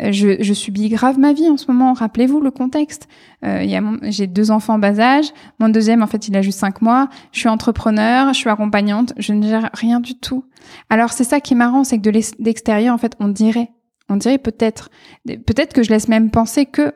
Euh, 0.00 0.10
je, 0.10 0.42
je 0.42 0.54
subis 0.54 0.88
grave 0.88 1.18
ma 1.18 1.34
vie 1.34 1.48
en 1.50 1.58
ce 1.58 1.70
moment. 1.70 1.92
Rappelez-vous 1.92 2.40
le 2.40 2.50
contexte. 2.50 3.08
Euh, 3.44 3.64
J'ai 4.04 4.26
deux 4.26 4.50
enfants 4.50 4.74
en 4.74 4.78
bas 4.78 4.98
âge. 4.98 5.26
Mon 5.58 5.68
deuxième, 5.68 6.02
en 6.02 6.06
fait, 6.06 6.28
il 6.28 6.36
a 6.36 6.40
juste 6.40 6.58
cinq 6.58 6.80
mois. 6.80 7.08
Je 7.32 7.40
suis 7.40 7.48
entrepreneur, 7.50 8.32
je 8.32 8.38
suis 8.38 8.48
accompagnante. 8.48 9.12
Je 9.18 9.34
ne 9.34 9.46
gère 9.46 9.68
rien 9.74 10.00
du 10.00 10.14
tout. 10.18 10.44
Alors 10.88 11.12
c'est 11.12 11.24
ça 11.24 11.40
qui 11.40 11.54
est 11.54 11.56
marrant, 11.56 11.84
c'est 11.84 11.98
que 11.98 12.02
de 12.02 12.20
l'extérieur, 12.38 12.94
en 12.94 12.98
fait, 12.98 13.14
on 13.20 13.28
dirait 13.28 13.70
on 14.08 14.16
dirait 14.16 14.38
peut-être, 14.38 14.90
peut-être 15.26 15.72
que 15.72 15.82
je 15.82 15.90
laisse 15.90 16.08
même 16.08 16.30
penser 16.30 16.66
que, 16.66 16.94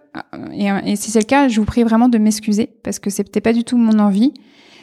et, 0.53 0.97
si 0.97 1.11
c'est 1.11 1.21
le 1.21 1.25
cas, 1.25 1.49
je 1.49 1.61
vous 1.61 1.67
prie 1.67 1.83
vraiment 1.83 2.09
de 2.09 2.19
m'excuser 2.19 2.71
parce 2.83 2.99
que 2.99 3.11
peut-être 3.11 3.45
pas 3.45 3.53
du 3.53 3.65
tout 3.65 3.77
mon 3.77 3.99
envie, 3.99 4.33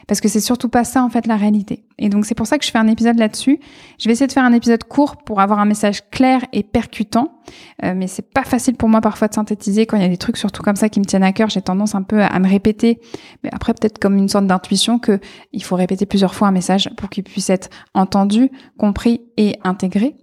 parce 0.07 0.21
que 0.21 0.29
c'est 0.29 0.39
surtout 0.39 0.69
pas 0.69 0.85
ça 0.85 1.03
en 1.03 1.09
fait 1.09 1.27
la 1.27 1.35
réalité. 1.35 1.83
Et 1.99 2.09
donc 2.09 2.25
c'est 2.25 2.33
pour 2.33 2.47
ça 2.47 2.57
que 2.57 2.65
je 2.65 2.71
fais 2.71 2.77
un 2.77 2.87
épisode 2.87 3.19
là-dessus. 3.19 3.59
Je 3.99 4.07
vais 4.07 4.13
essayer 4.13 4.27
de 4.27 4.31
faire 4.31 4.45
un 4.45 4.53
épisode 4.53 4.83
court 4.85 5.17
pour 5.17 5.41
avoir 5.41 5.59
un 5.59 5.65
message 5.65 6.09
clair 6.09 6.45
et 6.53 6.63
percutant, 6.63 7.39
euh, 7.83 7.93
mais 7.95 8.07
c'est 8.07 8.29
pas 8.33 8.43
facile 8.43 8.75
pour 8.75 8.87
moi 8.87 9.01
parfois 9.01 9.27
de 9.27 9.33
synthétiser 9.33 9.85
quand 9.85 9.97
il 9.97 10.03
y 10.03 10.05
a 10.05 10.09
des 10.09 10.17
trucs 10.17 10.37
surtout 10.37 10.63
comme 10.63 10.77
ça 10.77 10.87
qui 10.89 11.01
me 11.01 11.05
tiennent 11.05 11.23
à 11.23 11.33
cœur. 11.33 11.49
J'ai 11.49 11.61
tendance 11.61 11.93
un 11.93 12.03
peu 12.03 12.21
à 12.21 12.39
me 12.39 12.47
répéter, 12.47 12.99
mais 13.43 13.49
après 13.51 13.73
peut-être 13.73 13.99
comme 13.99 14.17
une 14.17 14.29
sorte 14.29 14.47
d'intuition 14.47 14.97
que 14.97 15.19
il 15.51 15.63
faut 15.63 15.75
répéter 15.75 16.05
plusieurs 16.05 16.33
fois 16.33 16.47
un 16.47 16.53
message 16.53 16.89
pour 16.95 17.09
qu'il 17.09 17.25
puisse 17.25 17.49
être 17.49 17.69
entendu, 17.93 18.49
compris 18.77 19.21
et 19.35 19.57
intégré. 19.63 20.15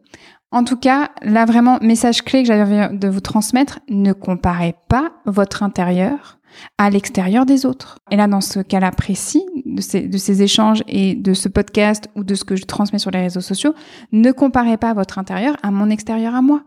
En 0.50 0.64
tout 0.64 0.76
cas, 0.76 1.10
là 1.22 1.44
vraiment, 1.46 1.78
message 1.82 2.22
clé 2.22 2.42
que 2.42 2.46
j'avais 2.46 2.84
envie 2.84 2.98
de 2.98 3.08
vous 3.08 3.20
transmettre, 3.20 3.80
ne 3.88 4.12
comparez 4.12 4.74
pas 4.88 5.12
votre 5.26 5.62
intérieur 5.62 6.38
à 6.78 6.90
l'extérieur 6.90 7.46
des 7.46 7.66
autres. 7.66 7.98
Et 8.12 8.16
là, 8.16 8.28
dans 8.28 8.40
ce 8.40 8.60
cas-là 8.60 8.92
précis, 8.92 9.44
de 9.66 9.80
ces, 9.80 10.42
échanges 10.42 10.84
et 10.86 11.16
de 11.16 11.34
ce 11.34 11.48
podcast 11.48 12.08
ou 12.14 12.22
de 12.22 12.36
ce 12.36 12.44
que 12.44 12.54
je 12.54 12.64
transmets 12.64 13.00
sur 13.00 13.10
les 13.10 13.20
réseaux 13.20 13.40
sociaux, 13.40 13.74
ne 14.12 14.30
comparez 14.30 14.76
pas 14.76 14.94
votre 14.94 15.18
intérieur 15.18 15.56
à 15.64 15.72
mon 15.72 15.90
extérieur 15.90 16.36
à 16.36 16.42
moi 16.42 16.62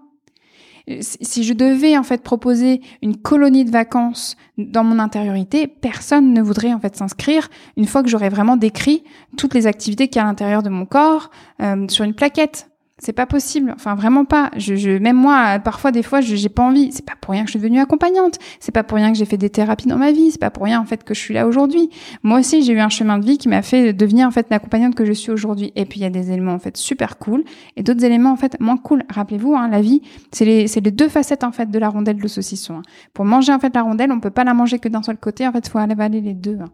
si 1.01 1.43
je 1.43 1.53
devais 1.53 1.97
en 1.97 2.03
fait 2.03 2.23
proposer 2.23 2.81
une 3.01 3.17
colonie 3.17 3.65
de 3.65 3.71
vacances 3.71 4.37
dans 4.57 4.83
mon 4.83 4.99
intériorité, 4.99 5.67
personne 5.67 6.33
ne 6.33 6.41
voudrait 6.41 6.73
en 6.73 6.79
fait 6.79 6.95
s'inscrire 6.95 7.49
une 7.75 7.85
fois 7.85 8.03
que 8.03 8.09
j'aurais 8.09 8.29
vraiment 8.29 8.55
décrit 8.55 9.03
toutes 9.37 9.53
les 9.53 9.67
activités 9.67 10.07
qu'il 10.07 10.17
y 10.17 10.19
a 10.19 10.23
à 10.23 10.27
l'intérieur 10.27 10.63
de 10.63 10.69
mon 10.69 10.85
corps 10.85 11.29
euh, 11.61 11.87
sur 11.89 12.05
une 12.05 12.13
plaquette. 12.13 12.69
C'est 12.99 13.13
pas 13.13 13.27
possible. 13.27 13.71
Enfin, 13.75 13.93
vraiment 13.93 14.25
pas. 14.25 14.49
Je, 14.57 14.75
je 14.75 14.89
même 14.89 15.17
moi, 15.17 15.59
parfois, 15.59 15.91
des 15.91 16.01
fois, 16.01 16.19
j'ai 16.19 16.49
pas 16.49 16.63
envie. 16.63 16.91
C'est 16.91 17.05
pas 17.05 17.13
pour 17.21 17.31
rien 17.31 17.43
que 17.43 17.47
je 17.47 17.51
suis 17.51 17.59
devenue 17.59 17.79
accompagnante. 17.79 18.39
C'est 18.59 18.71
pas 18.71 18.83
pour 18.83 18.95
rien 18.97 19.11
que 19.11 19.17
j'ai 19.17 19.25
fait 19.25 19.37
des 19.37 19.51
thérapies 19.51 19.87
dans 19.87 19.97
ma 19.97 20.11
vie. 20.11 20.31
C'est 20.31 20.41
pas 20.41 20.49
pour 20.49 20.63
rien, 20.63 20.81
en 20.81 20.85
fait, 20.85 21.03
que 21.03 21.13
je 21.13 21.19
suis 21.19 21.35
là 21.35 21.45
aujourd'hui. 21.45 21.91
Moi 22.23 22.39
aussi, 22.39 22.63
j'ai 22.63 22.73
eu 22.73 22.79
un 22.79 22.89
chemin 22.89 23.19
de 23.19 23.25
vie 23.25 23.37
qui 23.37 23.49
m'a 23.49 23.61
fait 23.61 23.93
devenir, 23.93 24.27
en 24.27 24.31
fait, 24.31 24.47
l'accompagnante 24.49 24.95
que 24.95 25.05
je 25.05 25.13
suis 25.13 25.31
aujourd'hui. 25.31 25.71
Et 25.75 25.85
puis, 25.85 25.99
il 25.99 26.03
y 26.03 26.07
a 26.07 26.09
des 26.09 26.31
éléments, 26.31 26.53
en 26.53 26.59
fait, 26.59 26.75
super 26.75 27.19
cool 27.19 27.43
et 27.75 27.83
d'autres 27.83 28.03
éléments, 28.03 28.31
en 28.31 28.37
fait, 28.37 28.59
moins 28.59 28.77
cool. 28.77 29.03
Rappelez-vous, 29.09 29.55
hein, 29.55 29.67
la 29.67 29.81
vie, 29.81 30.01
c'est 30.31 30.45
les, 30.45 30.65
les 30.65 30.91
deux 30.91 31.09
facettes, 31.09 31.43
en 31.43 31.51
fait, 31.51 31.69
de 31.69 31.77
la 31.77 31.89
rondelle 31.89 32.19
de 32.19 32.27
saucisson. 32.27 32.77
Hein. 32.77 32.83
Pour 33.13 33.25
manger, 33.25 33.53
en 33.53 33.59
fait, 33.59 33.75
la 33.75 33.83
rondelle, 33.83 34.11
on 34.11 34.19
peut 34.19 34.31
pas 34.31 34.43
la 34.43 34.55
manger 34.55 34.79
que 34.79 34.89
d'un 34.89 35.03
seul 35.03 35.17
côté. 35.17 35.47
En 35.47 35.51
fait, 35.51 35.69
faut 35.69 35.77
avaler 35.77 36.19
les 36.19 36.33
deux. 36.33 36.57
Hein. 36.59 36.69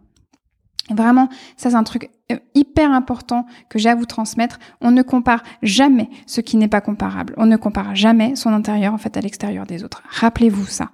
Vraiment, 0.90 1.28
ça 1.56 1.70
c'est 1.70 1.76
un 1.76 1.82
truc 1.82 2.10
euh, 2.30 2.36
hyper 2.54 2.92
important 2.92 3.46
que 3.70 3.78
j'ai 3.78 3.88
à 3.88 3.94
vous 3.94 4.04
transmettre. 4.04 4.58
On 4.82 4.90
ne 4.90 5.02
compare 5.02 5.42
jamais 5.62 6.10
ce 6.26 6.42
qui 6.42 6.58
n'est 6.58 6.68
pas 6.68 6.82
comparable. 6.82 7.34
On 7.38 7.46
ne 7.46 7.56
compare 7.56 7.94
jamais 7.94 8.36
son 8.36 8.52
intérieur 8.52 8.92
en 8.92 8.98
fait 8.98 9.16
à 9.16 9.20
l'extérieur 9.20 9.64
des 9.64 9.82
autres. 9.82 10.02
Rappelez-vous 10.08 10.66
ça. 10.66 10.90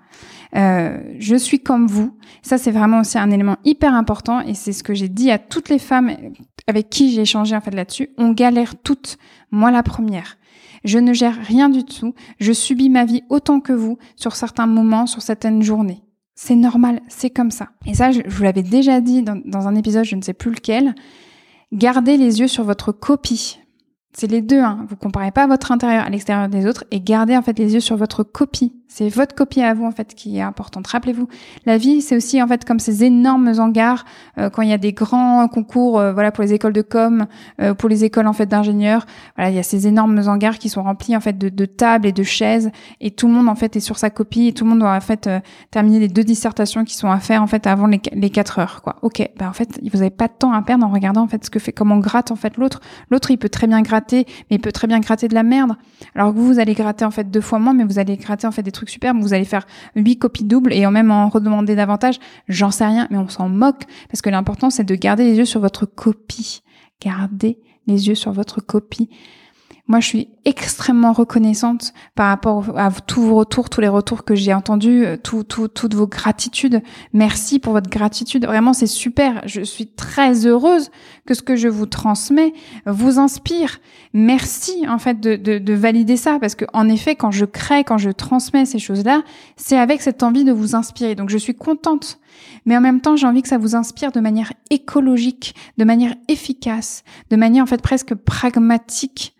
Euh, 0.56 0.98
je 1.18 1.34
suis 1.34 1.60
comme 1.60 1.88
vous. 1.88 2.16
Ça 2.42 2.56
c'est 2.56 2.70
vraiment 2.70 3.00
aussi 3.00 3.18
un 3.18 3.30
élément 3.32 3.56
hyper 3.64 3.94
important 3.94 4.40
et 4.40 4.54
c'est 4.54 4.72
ce 4.72 4.84
que 4.84 4.94
j'ai 4.94 5.08
dit 5.08 5.30
à 5.32 5.38
toutes 5.38 5.68
les 5.68 5.80
femmes 5.80 6.12
avec 6.68 6.88
qui 6.88 7.12
j'ai 7.12 7.22
échangé 7.22 7.56
en 7.56 7.60
fait 7.60 7.74
là-dessus. 7.74 8.10
On 8.16 8.30
galère 8.30 8.76
toutes. 8.76 9.18
Moi 9.50 9.72
la 9.72 9.82
première. 9.82 10.36
Je 10.84 10.98
ne 10.98 11.12
gère 11.12 11.36
rien 11.36 11.68
du 11.68 11.84
tout. 11.84 12.14
Je 12.38 12.52
subis 12.52 12.90
ma 12.90 13.04
vie 13.04 13.22
autant 13.28 13.60
que 13.60 13.72
vous 13.72 13.98
sur 14.14 14.36
certains 14.36 14.66
moments, 14.66 15.06
sur 15.06 15.20
certaines 15.20 15.62
journées. 15.62 16.02
C'est 16.42 16.56
normal, 16.56 17.02
c'est 17.08 17.28
comme 17.28 17.50
ça. 17.50 17.68
Et 17.84 17.92
ça, 17.92 18.12
je, 18.12 18.22
vous 18.26 18.42
l'avais 18.44 18.62
déjà 18.62 19.02
dit 19.02 19.20
dans, 19.20 19.38
dans, 19.44 19.68
un 19.68 19.74
épisode, 19.74 20.06
je 20.06 20.16
ne 20.16 20.22
sais 20.22 20.32
plus 20.32 20.50
lequel. 20.50 20.94
Gardez 21.70 22.16
les 22.16 22.40
yeux 22.40 22.48
sur 22.48 22.64
votre 22.64 22.92
copie. 22.92 23.58
C'est 24.14 24.26
les 24.26 24.40
deux, 24.40 24.60
hein. 24.60 24.86
Vous 24.88 24.96
comparez 24.96 25.32
pas 25.32 25.46
votre 25.46 25.70
intérieur 25.70 26.06
à 26.06 26.08
l'extérieur 26.08 26.48
des 26.48 26.64
autres 26.64 26.84
et 26.92 27.02
gardez 27.02 27.36
en 27.36 27.42
fait 27.42 27.58
les 27.58 27.74
yeux 27.74 27.80
sur 27.80 27.98
votre 27.98 28.22
copie. 28.22 28.72
C'est 28.92 29.08
votre 29.08 29.36
copie 29.36 29.62
à 29.62 29.72
vous 29.72 29.84
en 29.84 29.92
fait 29.92 30.16
qui 30.16 30.38
est 30.38 30.42
importante. 30.42 30.88
Rappelez-vous, 30.88 31.28
la 31.64 31.78
vie 31.78 32.02
c'est 32.02 32.16
aussi 32.16 32.42
en 32.42 32.48
fait 32.48 32.64
comme 32.64 32.80
ces 32.80 33.04
énormes 33.04 33.52
hangars 33.56 34.04
euh, 34.36 34.50
quand 34.50 34.62
il 34.62 34.68
y 34.68 34.72
a 34.72 34.78
des 34.78 34.92
grands 34.92 35.46
concours, 35.46 36.00
euh, 36.00 36.12
voilà 36.12 36.32
pour 36.32 36.42
les 36.42 36.54
écoles 36.54 36.72
de 36.72 36.82
com, 36.82 37.26
euh, 37.60 37.72
pour 37.72 37.88
les 37.88 38.02
écoles 38.02 38.26
en 38.26 38.32
fait 38.32 38.46
d'ingénieurs. 38.46 39.06
Voilà, 39.36 39.50
il 39.50 39.54
y 39.54 39.60
a 39.60 39.62
ces 39.62 39.86
énormes 39.86 40.20
hangars 40.26 40.58
qui 40.58 40.68
sont 40.68 40.82
remplis 40.82 41.16
en 41.16 41.20
fait 41.20 41.38
de, 41.38 41.48
de, 41.48 41.64
tables 41.66 42.08
et 42.08 42.10
de 42.10 42.24
chaises 42.24 42.72
et 43.00 43.12
tout 43.12 43.28
le 43.28 43.32
monde 43.34 43.48
en 43.48 43.54
fait 43.54 43.76
est 43.76 43.80
sur 43.80 43.96
sa 43.96 44.10
copie 44.10 44.48
et 44.48 44.52
tout 44.52 44.64
le 44.64 44.70
monde 44.70 44.80
doit 44.80 44.96
en 44.96 45.00
fait 45.00 45.30
terminer 45.70 46.00
les 46.00 46.08
deux 46.08 46.24
dissertations 46.24 46.84
qui 46.84 46.96
sont 46.96 47.12
à 47.12 47.20
faire 47.20 47.44
en 47.44 47.46
fait 47.46 47.68
avant 47.68 47.86
les, 47.86 48.00
les 48.12 48.30
4 48.30 48.58
heures 48.58 48.82
quoi. 48.82 48.96
Ok, 49.02 49.22
bah 49.38 49.48
en 49.48 49.52
fait 49.52 49.80
vous 49.92 50.00
avez 50.00 50.10
pas 50.10 50.26
de 50.26 50.34
temps 50.36 50.52
à 50.52 50.62
perdre 50.62 50.84
en 50.84 50.90
regardant 50.90 51.22
en 51.22 51.28
fait 51.28 51.44
ce 51.44 51.50
que 51.50 51.60
fait 51.60 51.72
comment 51.72 51.98
gratte 51.98 52.32
en 52.32 52.36
fait 52.36 52.56
l'autre. 52.56 52.80
L'autre 53.08 53.30
il 53.30 53.38
peut 53.38 53.48
très 53.48 53.68
bien 53.68 53.82
gratter, 53.82 54.26
mais 54.50 54.56
il 54.56 54.60
peut 54.60 54.72
très 54.72 54.88
bien 54.88 54.98
gratter 54.98 55.28
de 55.28 55.34
la 55.34 55.44
merde. 55.44 55.76
Alors 56.16 56.32
que 56.32 56.38
vous 56.38 56.46
vous 56.46 56.58
allez 56.58 56.74
gratter 56.74 57.04
en 57.04 57.12
fait 57.12 57.30
deux 57.30 57.40
fois 57.40 57.60
moins, 57.60 57.72
mais 57.72 57.84
vous 57.84 58.00
allez 58.00 58.16
gratter 58.16 58.48
en 58.48 58.50
fait 58.50 58.64
des 58.64 58.72
trucs 58.72 58.79
super, 58.88 59.14
vous 59.14 59.34
allez 59.34 59.44
faire 59.44 59.66
huit 59.96 60.18
copies 60.18 60.44
doubles 60.44 60.72
et 60.72 60.86
en 60.86 60.90
même 60.90 61.10
en 61.10 61.28
redemander 61.28 61.74
davantage, 61.74 62.18
j'en 62.48 62.70
sais 62.70 62.86
rien, 62.86 63.06
mais 63.10 63.18
on 63.18 63.28
s'en 63.28 63.48
moque 63.48 63.84
parce 64.08 64.22
que 64.22 64.30
l'important 64.30 64.70
c'est 64.70 64.84
de 64.84 64.94
garder 64.94 65.24
les 65.24 65.36
yeux 65.36 65.44
sur 65.44 65.60
votre 65.60 65.86
copie. 65.86 66.62
Gardez 67.02 67.58
les 67.86 68.08
yeux 68.08 68.14
sur 68.14 68.32
votre 68.32 68.60
copie. 68.60 69.08
Moi, 69.90 69.98
je 69.98 70.06
suis 70.06 70.28
extrêmement 70.44 71.12
reconnaissante 71.12 71.92
par 72.14 72.28
rapport 72.28 72.78
à 72.78 72.92
tous 72.92 73.22
vos 73.22 73.34
retours, 73.34 73.68
tous 73.68 73.80
les 73.80 73.88
retours 73.88 74.22
que 74.22 74.36
j'ai 74.36 74.54
entendus, 74.54 75.04
euh, 75.04 75.16
tout, 75.16 75.42
tout, 75.42 75.66
toutes 75.66 75.94
vos 75.94 76.06
gratitudes. 76.06 76.80
Merci 77.12 77.58
pour 77.58 77.72
votre 77.72 77.90
gratitude. 77.90 78.46
Vraiment, 78.46 78.72
c'est 78.72 78.86
super. 78.86 79.42
Je 79.46 79.62
suis 79.62 79.88
très 79.88 80.46
heureuse 80.46 80.92
que 81.26 81.34
ce 81.34 81.42
que 81.42 81.56
je 81.56 81.66
vous 81.66 81.86
transmets 81.86 82.52
vous 82.86 83.18
inspire. 83.18 83.80
Merci, 84.12 84.86
en 84.88 85.00
fait, 85.00 85.18
de, 85.18 85.34
de 85.34 85.74
valider 85.74 86.16
ça 86.16 86.38
parce 86.38 86.54
que, 86.54 86.66
en 86.72 86.88
effet, 86.88 87.16
quand 87.16 87.32
je 87.32 87.44
crée, 87.44 87.82
quand 87.82 87.98
je 87.98 88.10
transmets 88.10 88.66
ces 88.66 88.78
choses-là, 88.78 89.22
c'est 89.56 89.76
avec 89.76 90.02
cette 90.02 90.22
envie 90.22 90.44
de 90.44 90.52
vous 90.52 90.76
inspirer. 90.76 91.16
Donc, 91.16 91.30
je 91.30 91.38
suis 91.38 91.56
contente. 91.56 92.20
Mais 92.64 92.76
en 92.76 92.80
même 92.80 93.00
temps, 93.00 93.16
j'ai 93.16 93.26
envie 93.26 93.42
que 93.42 93.48
ça 93.48 93.58
vous 93.58 93.74
inspire 93.74 94.12
de 94.12 94.20
manière 94.20 94.52
écologique, 94.70 95.56
de 95.78 95.84
manière 95.84 96.14
efficace, 96.28 97.02
de 97.30 97.34
manière, 97.34 97.64
en 97.64 97.66
fait, 97.66 97.82
presque 97.82 98.14
pragmatique 98.14 99.34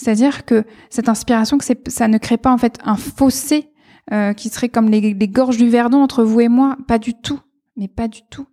c'est-à-dire 0.00 0.46
que 0.46 0.64
cette 0.88 1.10
inspiration, 1.10 1.58
que 1.58 1.64
ça 1.88 2.08
ne 2.08 2.16
crée 2.16 2.38
pas 2.38 2.50
en 2.50 2.56
fait 2.56 2.78
un 2.84 2.96
fossé 2.96 3.70
euh, 4.12 4.32
qui 4.32 4.48
serait 4.48 4.70
comme 4.70 4.88
les, 4.88 5.12
gorges 5.28 5.58
du 5.58 5.68
Verdon 5.68 5.98
entre 6.02 6.24
vous 6.24 6.40
et 6.40 6.48
moi. 6.48 6.78
Pas 6.88 6.98
du 6.98 7.12
tout, 7.12 7.38
mais 7.76 7.86
pas 7.86 8.08
du 8.08 8.20
tout. 8.30 8.46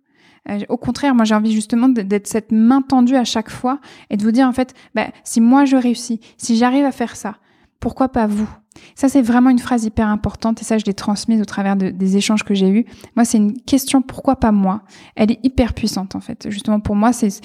Euh, 0.50 0.58
au 0.68 0.76
contraire, 0.76 1.14
moi 1.14 1.24
j'ai 1.24 1.34
envie 1.34 1.52
justement 1.52 1.88
d'être 1.88 2.26
cette 2.26 2.52
main 2.52 2.82
tendue 2.82 3.16
à 3.16 3.24
chaque 3.24 3.48
fois 3.48 3.80
et 4.10 4.18
de 4.18 4.22
vous 4.22 4.30
dire 4.30 4.46
en 4.46 4.52
fait, 4.52 4.74
bah, 4.94 5.06
si 5.24 5.40
moi 5.40 5.64
je 5.64 5.76
réussis, 5.76 6.20
si 6.36 6.58
j'arrive 6.58 6.84
à 6.84 6.92
faire 6.92 7.16
ça, 7.16 7.36
pourquoi 7.80 8.10
pas 8.10 8.26
vous? 8.26 8.48
Ça, 8.94 9.08
c'est 9.08 9.22
vraiment 9.22 9.50
une 9.50 9.58
phrase 9.58 9.84
hyper 9.84 10.08
importante 10.08 10.60
et 10.60 10.64
ça, 10.64 10.78
je 10.78 10.84
l'ai 10.84 10.94
transmise 10.94 11.40
au 11.40 11.44
travers 11.44 11.76
de, 11.76 11.90
des 11.90 12.16
échanges 12.16 12.42
que 12.42 12.54
j'ai 12.54 12.68
eus. 12.68 12.86
Moi, 13.16 13.24
c'est 13.24 13.38
une 13.38 13.60
question 13.60 14.02
pourquoi 14.02 14.36
pas 14.36 14.52
moi? 14.52 14.82
Elle 15.14 15.30
est 15.30 15.40
hyper 15.44 15.74
puissante 15.74 16.14
en 16.16 16.20
fait. 16.20 16.50
Justement 16.50 16.80
pour 16.80 16.96
moi, 16.96 17.12
c'est 17.12 17.40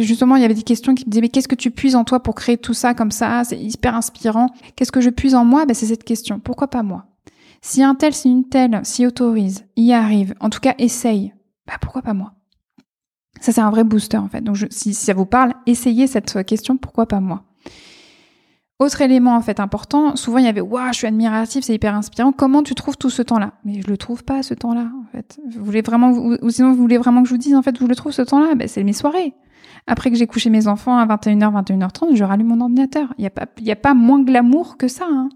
justement 0.00 0.36
il 0.36 0.42
y 0.42 0.44
avait 0.44 0.54
des 0.54 0.62
questions 0.62 0.94
qui 0.94 1.04
me 1.04 1.10
disaient 1.10 1.22
mais 1.22 1.28
qu'est-ce 1.28 1.48
que 1.48 1.54
tu 1.54 1.70
puises 1.70 1.96
en 1.96 2.04
toi 2.04 2.20
pour 2.20 2.34
créer 2.34 2.58
tout 2.58 2.74
ça 2.74 2.94
comme 2.94 3.10
ça? 3.10 3.44
C'est 3.44 3.58
hyper 3.58 3.94
inspirant. 3.94 4.50
Qu'est-ce 4.76 4.92
que 4.92 5.00
je 5.00 5.10
puise 5.10 5.34
en 5.34 5.44
moi? 5.44 5.66
Ben, 5.66 5.74
c'est 5.74 5.86
cette 5.86 6.04
question. 6.04 6.38
Pourquoi 6.38 6.68
pas 6.68 6.82
moi? 6.82 7.06
Si 7.60 7.82
un 7.82 7.94
tel, 7.94 8.12
si 8.12 8.30
une 8.30 8.48
telle 8.48 8.80
s'y 8.84 9.06
autorise, 9.06 9.64
y 9.76 9.92
arrive, 9.92 10.34
en 10.40 10.50
tout 10.50 10.60
cas 10.60 10.74
essaye, 10.78 11.32
bah 11.66 11.74
pourquoi 11.80 12.02
pas 12.02 12.12
moi? 12.12 12.32
Ça, 13.40 13.52
c'est 13.52 13.60
un 13.60 13.70
vrai 13.70 13.84
booster 13.84 14.18
en 14.18 14.28
fait. 14.28 14.42
Donc 14.42 14.56
si, 14.70 14.94
si 14.94 14.94
ça 14.94 15.14
vous 15.14 15.26
parle, 15.26 15.54
essayez 15.66 16.06
cette 16.06 16.44
question 16.44 16.76
pourquoi 16.76 17.06
pas 17.06 17.20
moi? 17.20 17.44
Autre 18.80 19.00
élément 19.02 19.36
en 19.36 19.40
fait 19.40 19.60
important, 19.60 20.16
souvent 20.16 20.38
il 20.38 20.44
y 20.44 20.48
avait 20.48 20.60
waouh, 20.60 20.92
je 20.92 20.98
suis 20.98 21.06
admiratif, 21.06 21.64
c'est 21.64 21.74
hyper 21.74 21.94
inspirant. 21.94 22.32
Comment 22.32 22.62
tu 22.62 22.74
trouves 22.74 22.96
tout 22.96 23.10
ce 23.10 23.22
temps-là? 23.22 23.52
Mais 23.64 23.80
je 23.80 23.88
le 23.88 23.96
trouve 23.96 24.24
pas 24.24 24.42
ce 24.42 24.54
temps-là 24.54 24.90
en 25.00 25.04
fait. 25.12 25.38
Vous 25.48 25.64
voulez 25.64 25.82
vraiment 25.82 26.10
ou 26.10 26.50
sinon 26.50 26.72
vous 26.72 26.78
voulez 26.78 26.98
vraiment 26.98 27.22
que 27.22 27.28
je 27.28 27.34
vous 27.34 27.38
dise 27.38 27.54
en 27.54 27.62
fait, 27.62 27.78
vous 27.78 27.86
le 27.86 27.94
trouve 27.94 28.12
ce 28.12 28.22
temps-là? 28.22 28.54
Ben 28.54 28.66
c'est 28.66 28.82
mes 28.82 28.92
soirées. 28.92 29.34
Après 29.86 30.10
que 30.10 30.16
j'ai 30.16 30.26
couché 30.26 30.50
mes 30.50 30.66
enfants 30.66 30.96
à 30.96 31.06
21h, 31.06 31.62
21h30, 31.62 32.16
je 32.16 32.24
rallume 32.24 32.48
mon 32.48 32.60
ordinateur. 32.60 33.14
Il 33.18 33.24
y 33.24 33.26
a 33.26 33.30
pas 33.30 33.46
y 33.60 33.70
a 33.70 33.76
pas 33.76 33.94
moins 33.94 34.22
glamour 34.22 34.76
que 34.76 34.88
ça 34.88 35.06
hein. 35.08 35.28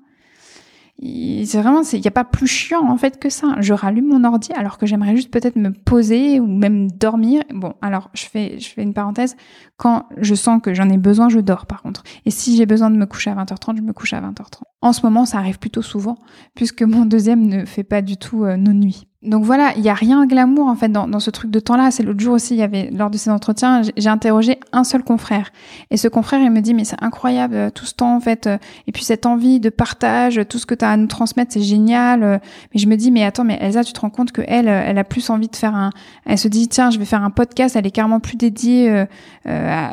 C'est 1.01 1.61
vraiment, 1.61 1.83
il 1.93 2.01
n'y 2.01 2.09
a 2.09 2.13
pas 2.13 2.25
plus 2.25 2.49
chiant 2.49 2.89
en 2.89 2.97
fait 2.97 3.21
que 3.21 3.31
ça. 3.31 3.55
Je 3.61 3.73
rallume 3.73 4.09
mon 4.09 4.25
ordi 4.25 4.53
alors 4.53 4.79
que 4.79 4.87
j'aimerais 4.87 5.15
juste 5.15 5.31
peut-être 5.31 5.57
me 5.57 5.71
poser 5.73 6.41
ou 6.41 6.47
même 6.47 6.91
dormir. 6.91 7.43
Bon, 7.55 7.75
alors 7.83 8.11
je 8.15 8.25
fais, 8.25 8.59
je 8.59 8.69
fais 8.69 8.83
une 8.83 8.95
parenthèse. 8.95 9.37
Quand 9.77 10.07
je 10.17 10.35
sens 10.35 10.61
que 10.61 10.75
j'en 10.75 10.89
ai 10.89 10.99
besoin, 10.99 11.29
je 11.29 11.39
dors 11.39 11.67
par 11.67 11.83
contre. 11.83 12.03
Et 12.27 12.31
si 12.31 12.57
j'ai 12.57 12.67
besoin 12.67 12.91
de 12.91 12.97
me 12.97 13.07
coucher 13.07 13.31
à 13.31 13.35
20h30, 13.37 13.77
je 13.77 13.83
me 13.83 13.93
couche 13.93 14.13
à 14.13 14.21
20h30. 14.21 14.63
En 14.81 14.93
ce 14.93 15.03
moment, 15.05 15.25
ça 15.25 15.39
arrive 15.39 15.59
plutôt 15.59 15.83
souvent 15.83 16.19
puisque 16.55 16.83
mon 16.83 17.05
deuxième 17.05 17.47
ne 17.47 17.65
fait 17.65 17.85
pas 17.85 18.03
du 18.03 18.17
tout 18.17 18.45
euh, 18.45 18.57
nos 18.57 18.73
nuits 18.73 19.08
donc 19.23 19.43
voilà, 19.43 19.73
il 19.77 19.83
y 19.83 19.89
a 19.89 19.95
rien 19.95 20.25
glamour 20.27 20.69
en 20.69 20.77
fait 20.77 20.91
dans, 20.91 21.09
dans 21.09 21.19
ce 21.19 21.31
truc 21.31 21.51
de 21.51 21.59
temps-là. 21.59 21.91
C'est 21.91 22.05
l'autre 22.05 22.21
jour 22.21 22.35
aussi, 22.35 22.55
il 22.55 22.59
y 22.59 22.63
avait 22.63 22.89
lors 22.93 23.11
de 23.11 23.17
ces 23.17 23.31
entretiens, 23.31 23.83
j'ai 23.97 24.09
interrogé 24.09 24.61
un 24.71 24.85
seul 24.85 25.03
confrère 25.03 25.51
et 25.91 25.97
ce 25.97 26.07
confrère 26.07 26.41
il 26.41 26.53
me 26.53 26.61
dit 26.61 26.73
mais 26.73 26.85
c'est 26.85 27.03
incroyable 27.03 27.57
euh, 27.57 27.71
tout 27.71 27.85
ce 27.85 27.95
temps 27.95 28.15
en 28.15 28.21
fait 28.21 28.47
euh, 28.47 28.59
et 28.87 28.93
puis 28.93 29.03
cette 29.03 29.27
envie 29.27 29.59
de 29.59 29.71
partage, 29.71 30.41
tout 30.49 30.59
ce 30.59 30.67
que 30.67 30.75
tu 30.77 30.85
as 30.85 30.91
à 30.91 30.97
nous 30.97 31.09
transmettre, 31.09 31.53
c'est 31.53 31.63
génial. 31.63 32.23
Euh. 32.23 32.39
Mais 32.73 32.79
je 32.79 32.87
me 32.87 32.95
dis 32.95 33.11
mais 33.11 33.25
attends 33.25 33.43
mais 33.43 33.59
Elsa, 33.61 33.83
tu 33.83 33.93
te 33.93 33.99
rends 33.99 34.11
compte 34.11 34.31
que 34.31 34.43
elle, 34.47 34.69
elle 34.69 34.99
a 34.99 35.05
plus 35.05 35.31
envie 35.31 35.49
de 35.49 35.57
faire 35.57 35.75
un, 35.75 35.91
elle 36.25 36.39
se 36.39 36.47
dit 36.47 36.69
tiens 36.69 36.91
je 36.91 37.01
vais 37.01 37.05
faire 37.05 37.25
un 37.25 37.31
podcast, 37.31 37.75
elle 37.75 37.89
est 37.89 37.91
carrément 37.91 38.21
plus 38.21 38.37
dédiée 38.37 39.05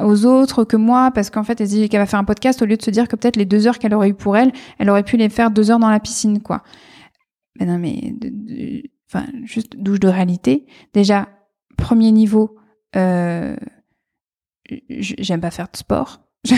aux 0.04 0.26
autres 0.28 0.66
que 0.66 0.78
moi 0.78 1.10
parce 1.10 1.32
qu'en 1.32 1.44
fait 1.44 1.60
elle 1.60 1.68
dit 1.68 1.90
qu'elle 1.90 2.00
va 2.00 2.06
faire 2.06 2.20
un 2.20 2.26
podcast 2.26 2.62
au 2.62 2.66
lieu 2.66 2.78
de 2.78 2.84
se 2.84 2.92
dire 2.92 3.08
que 3.08 3.16
peut-être 3.16 3.38
les 3.38 3.46
deux 3.46 3.66
heures 3.66 3.80
qu'elle 3.80 3.96
aurait 3.96 4.10
eu 4.10 4.14
pour 4.14 4.38
elle, 4.38 4.52
elle 4.78 4.92
aurait 4.92 5.02
pu 5.02 5.18
les 5.18 5.30
faire 5.30 5.50
deux 5.50 5.72
heures 5.72 5.80
dans 5.80 5.90
la 5.90 6.00
piscine 6.00 6.42
quoi. 6.42 6.62
Mais 7.60 7.66
non 7.66 7.80
mais 7.80 8.14
enfin 9.08 9.26
juste 9.44 9.78
douche 9.78 10.00
de 10.00 10.08
réalité. 10.08 10.66
Déjà, 10.94 11.30
premier 11.78 12.12
niveau, 12.12 12.56
euh, 12.96 13.56
j'aime 14.90 15.42
pas 15.42 15.52
faire 15.52 15.68
de 15.72 15.78
sport. 15.78 16.22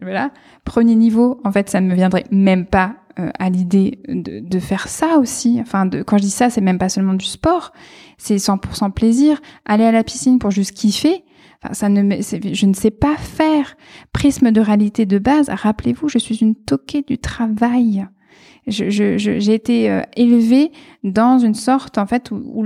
voilà. 0.00 0.32
Premier 0.64 0.94
niveau, 0.94 1.40
en 1.44 1.52
fait, 1.52 1.68
ça 1.68 1.80
ne 1.80 1.88
me 1.88 1.94
viendrait 1.94 2.26
même 2.30 2.66
pas 2.66 2.96
euh, 3.18 3.30
à 3.38 3.50
l'idée 3.50 4.00
de, 4.08 4.58
faire 4.58 4.88
ça 4.88 5.18
aussi. 5.18 5.58
Enfin, 5.60 5.86
de, 5.86 6.02
quand 6.02 6.18
je 6.18 6.22
dis 6.22 6.30
ça, 6.30 6.50
c'est 6.50 6.60
même 6.60 6.78
pas 6.78 6.88
seulement 6.88 7.14
du 7.14 7.24
sport, 7.24 7.72
c'est 8.18 8.36
100% 8.36 8.92
plaisir. 8.92 9.40
Aller 9.64 9.84
à 9.84 9.92
la 9.92 10.04
piscine 10.04 10.38
pour 10.38 10.50
juste 10.50 10.72
kiffer, 10.72 11.24
Enfin, 11.62 11.74
ça 11.74 11.88
ne, 11.90 12.22
je 12.22 12.66
ne 12.66 12.72
sais 12.72 12.90
pas 12.90 13.16
faire. 13.16 13.76
Prisme 14.12 14.50
de 14.50 14.60
réalité 14.62 15.04
de 15.04 15.18
base. 15.18 15.50
Rappelez-vous, 15.50 16.08
je 16.08 16.18
suis 16.18 16.36
une 16.36 16.54
toquée 16.54 17.02
du 17.02 17.18
travail. 17.18 18.06
J'ai 18.66 18.90
je, 18.90 19.18
je, 19.18 19.50
été 19.50 19.90
euh, 19.90 20.02
élevée 20.16 20.72
dans 21.02 21.38
une 21.38 21.54
sorte, 21.54 21.98
en 21.98 22.06
fait, 22.06 22.30
où, 22.30 22.64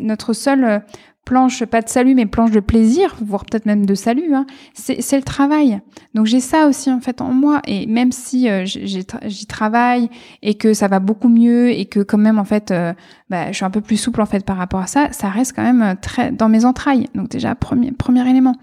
notre 0.00 0.32
seul 0.32 0.82
planche, 1.26 1.64
pas 1.64 1.82
de 1.82 1.88
salut, 1.88 2.14
mais 2.14 2.24
planche 2.24 2.52
de 2.52 2.60
plaisir, 2.60 3.16
voire 3.20 3.44
peut-être 3.44 3.66
même 3.66 3.84
de 3.84 3.94
salut, 3.94 4.32
hein, 4.32 4.46
c'est 4.72 5.16
le 5.16 5.22
travail. 5.22 5.80
Donc 6.14 6.24
j'ai 6.24 6.40
ça 6.40 6.68
aussi 6.68 6.90
en 6.90 7.00
fait 7.00 7.20
en 7.20 7.32
moi. 7.32 7.60
Et 7.66 7.86
même 7.86 8.12
si 8.12 8.48
euh, 8.48 8.64
j'y 8.64 9.46
travaille 9.46 10.08
et 10.40 10.54
que 10.54 10.72
ça 10.72 10.88
va 10.88 11.00
beaucoup 11.00 11.28
mieux 11.28 11.70
et 11.70 11.84
que 11.84 12.00
quand 12.00 12.16
même 12.16 12.38
en 12.38 12.44
fait, 12.44 12.70
euh, 12.70 12.94
bah, 13.28 13.50
je 13.50 13.56
suis 13.56 13.64
un 13.64 13.70
peu 13.70 13.82
plus 13.82 13.96
souple 13.98 14.22
en 14.22 14.26
fait 14.26 14.46
par 14.46 14.56
rapport 14.56 14.80
à 14.80 14.86
ça, 14.86 15.12
ça 15.12 15.28
reste 15.28 15.54
quand 15.54 15.64
même 15.64 15.82
euh, 15.82 15.94
très 16.00 16.30
dans 16.30 16.48
mes 16.48 16.64
entrailles. 16.64 17.08
Donc 17.14 17.28
déjà 17.28 17.54
premier 17.56 17.90
premier 17.90 18.26
élément. 18.30 18.54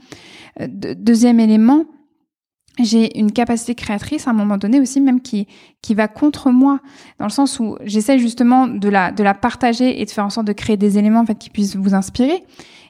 deuxième 0.59 1.41
élément, 1.41 1.83
j'ai 2.79 3.19
une 3.19 3.31
capacité 3.31 3.75
créatrice 3.75 4.27
à 4.27 4.31
un 4.31 4.33
moment 4.33 4.57
donné 4.57 4.79
aussi 4.79 4.99
même 4.99 5.21
qui 5.21 5.47
qui 5.81 5.93
va 5.93 6.07
contre 6.07 6.49
moi 6.49 6.79
dans 7.19 7.25
le 7.25 7.31
sens 7.31 7.59
où 7.59 7.77
j'essaie 7.83 8.17
justement 8.17 8.67
de 8.67 8.89
la 8.89 9.11
de 9.11 9.23
la 9.23 9.33
partager 9.33 10.01
et 10.01 10.05
de 10.05 10.09
faire 10.09 10.25
en 10.25 10.31
sorte 10.31 10.47
de 10.47 10.53
créer 10.53 10.77
des 10.77 10.97
éléments 10.97 11.19
en 11.19 11.25
fait 11.25 11.37
qui 11.37 11.49
puissent 11.49 11.75
vous 11.75 11.93
inspirer. 11.93 12.43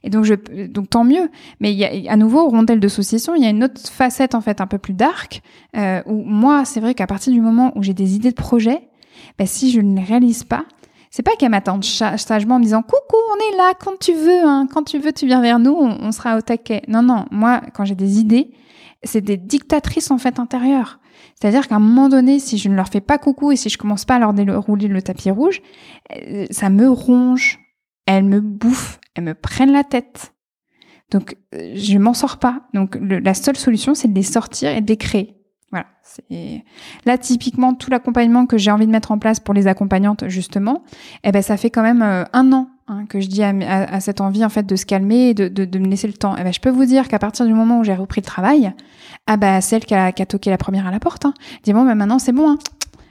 Et 0.06 0.10
donc 0.10 0.24
je 0.26 0.36
donc 0.68 0.90
tant 0.90 1.04
mieux. 1.04 1.30
Mais 1.60 1.74
il 1.74 1.78
y 1.78 2.08
a 2.08 2.12
à 2.12 2.16
nouveau 2.16 2.48
rondelle 2.48 2.80
de 2.80 2.88
saucisson 2.88 3.36
il 3.36 3.44
y 3.44 3.46
a 3.46 3.50
une 3.50 3.64
autre 3.64 3.82
facette 3.90 4.36
en 4.36 4.42
fait 4.42 4.62
un 4.62 4.68
peu 4.68 4.78
plus 4.78 4.94
dark 4.94 5.42
euh, 5.76 6.02
où 6.06 6.24
moi 6.24 6.64
c'est 6.64 6.80
vrai 6.80 6.94
qu'à 6.94 7.08
partir 7.08 7.34
du 7.34 7.42
moment 7.42 7.74
où 7.76 7.84
j'ai 7.84 7.94
des 7.94 8.16
idées 8.16 8.32
de 8.32 8.36
projet 8.36 8.88
ben, 9.38 9.48
si 9.48 9.72
je 9.72 9.82
ne 9.82 9.98
les 9.98 10.04
réalise 10.04 10.44
pas 10.44 10.66
c'est 11.14 11.24
pas 11.24 11.36
qu'elle 11.38 11.52
m'attende 11.52 11.84
sagement 11.84 12.56
en 12.56 12.60
me 12.60 12.64
disant 12.64 12.82
coucou, 12.82 13.18
on 13.32 13.54
est 13.54 13.58
là 13.58 13.74
quand 13.80 14.00
tu 14.00 14.14
veux, 14.14 14.48
hein, 14.48 14.68
quand 14.74 14.82
tu 14.82 14.98
veux, 14.98 15.14
tu 15.14 15.28
viens 15.28 15.42
vers 15.42 15.60
nous, 15.60 15.72
on, 15.72 15.96
on 16.02 16.12
sera 16.12 16.36
au 16.38 16.42
taquet. 16.42 16.82
Non, 16.88 17.04
non, 17.04 17.26
moi, 17.30 17.62
quand 17.76 17.86
j'ai 17.86 17.94
des 17.94 18.18
idées, 18.18 18.50
c'est 19.04 19.22
des 19.22 19.38
dictatrices 19.38 20.12
en 20.12 20.18
fait 20.18 20.40
intérieures. 20.40 21.00
C'est-à-dire 21.36 21.68
qu'à 21.68 21.76
un 21.76 21.80
moment 21.80 22.10
donné, 22.10 22.40
si 22.40 22.58
je 22.58 22.70
ne 22.70 22.76
leur 22.76 22.88
fais 22.88 23.02
pas 23.02 23.18
coucou 23.18 23.52
et 23.52 23.56
si 23.56 23.70
je 23.70 23.78
commence 23.78 24.06
pas 24.06 24.16
à 24.16 24.20
leur 24.20 24.34
dérouler 24.34 24.88
le 24.88 25.02
tapis 25.02 25.32
rouge, 25.32 25.62
euh, 26.16 26.46
ça 26.52 26.70
me 26.70 26.90
ronge, 26.90 27.60
elles 28.06 28.24
me 28.24 28.40
bouffent, 28.40 29.00
elles 29.16 29.24
me 29.24 29.34
prennent 29.34 29.72
la 29.72 29.84
tête. 29.84 30.34
Donc 31.12 31.38
euh, 31.54 31.74
je 31.76 31.98
m'en 31.98 32.14
sors 32.14 32.38
pas. 32.38 32.62
Donc 32.74 32.98
la 33.02 33.34
seule 33.34 33.58
solution, 33.58 33.94
c'est 33.96 34.08
de 34.08 34.16
les 34.16 34.24
sortir 34.24 34.70
et 34.72 34.82
de 34.82 34.88
les 34.88 34.98
créer. 34.98 35.38
Voilà. 35.72 35.88
Là, 37.06 37.18
typiquement, 37.18 37.74
tout 37.74 37.90
l'accompagnement 37.90 38.46
que 38.46 38.60
j'ai 38.60 38.70
envie 38.70 38.86
de 38.86 38.92
mettre 38.92 39.12
en 39.12 39.18
place 39.18 39.40
pour 39.40 39.56
les 39.56 39.66
accompagnantes, 39.66 40.28
justement, 40.28 40.84
eh 41.24 41.32
ben, 41.32 41.42
ça 41.42 41.58
fait 41.58 41.72
quand 41.72 41.82
même 41.82 42.04
euh, 42.04 42.26
un 42.32 42.54
an 42.54 42.70
hein, 42.94 43.06
que 43.08 43.20
je 43.20 43.28
dis 43.28 43.44
à, 43.44 44.00
cette 44.00 44.22
envie 44.22 44.46
en 44.46 44.50
fait 44.50 44.66
de 44.66 44.76
se 44.76 44.86
calmer 44.86 45.30
et 45.30 45.34
de, 45.34 45.48
de, 45.48 45.80
me 45.80 45.88
laisser 45.88 46.08
le 46.08 46.14
temps. 46.14 46.36
Eh 46.38 46.44
ben, 46.44 46.54
je 46.54 46.60
peux 46.60 46.70
vous 46.70 46.86
dire 46.86 47.08
qu'à 47.08 47.20
partir 47.20 47.46
du 47.46 47.54
moment 47.54 47.80
où 47.80 47.84
j'ai 47.84 47.96
repris 47.96 48.22
le 48.22 48.26
travail, 48.26 48.74
ah 49.28 49.38
bah 49.38 49.62
celle 49.62 49.86
qui 49.86 49.96
a, 49.96 50.12
qui 50.12 50.26
toqué 50.26 50.50
la 50.50 50.58
première 50.58 50.88
à 50.88 50.92
la 50.92 51.00
porte, 51.00 51.26
hein, 51.26 51.34
dit 51.64 51.74
bon, 51.74 51.84
ben 51.86 51.96
maintenant 51.96 52.20
c'est 52.20 52.32
bon, 52.32 52.52
hein. 52.52 52.58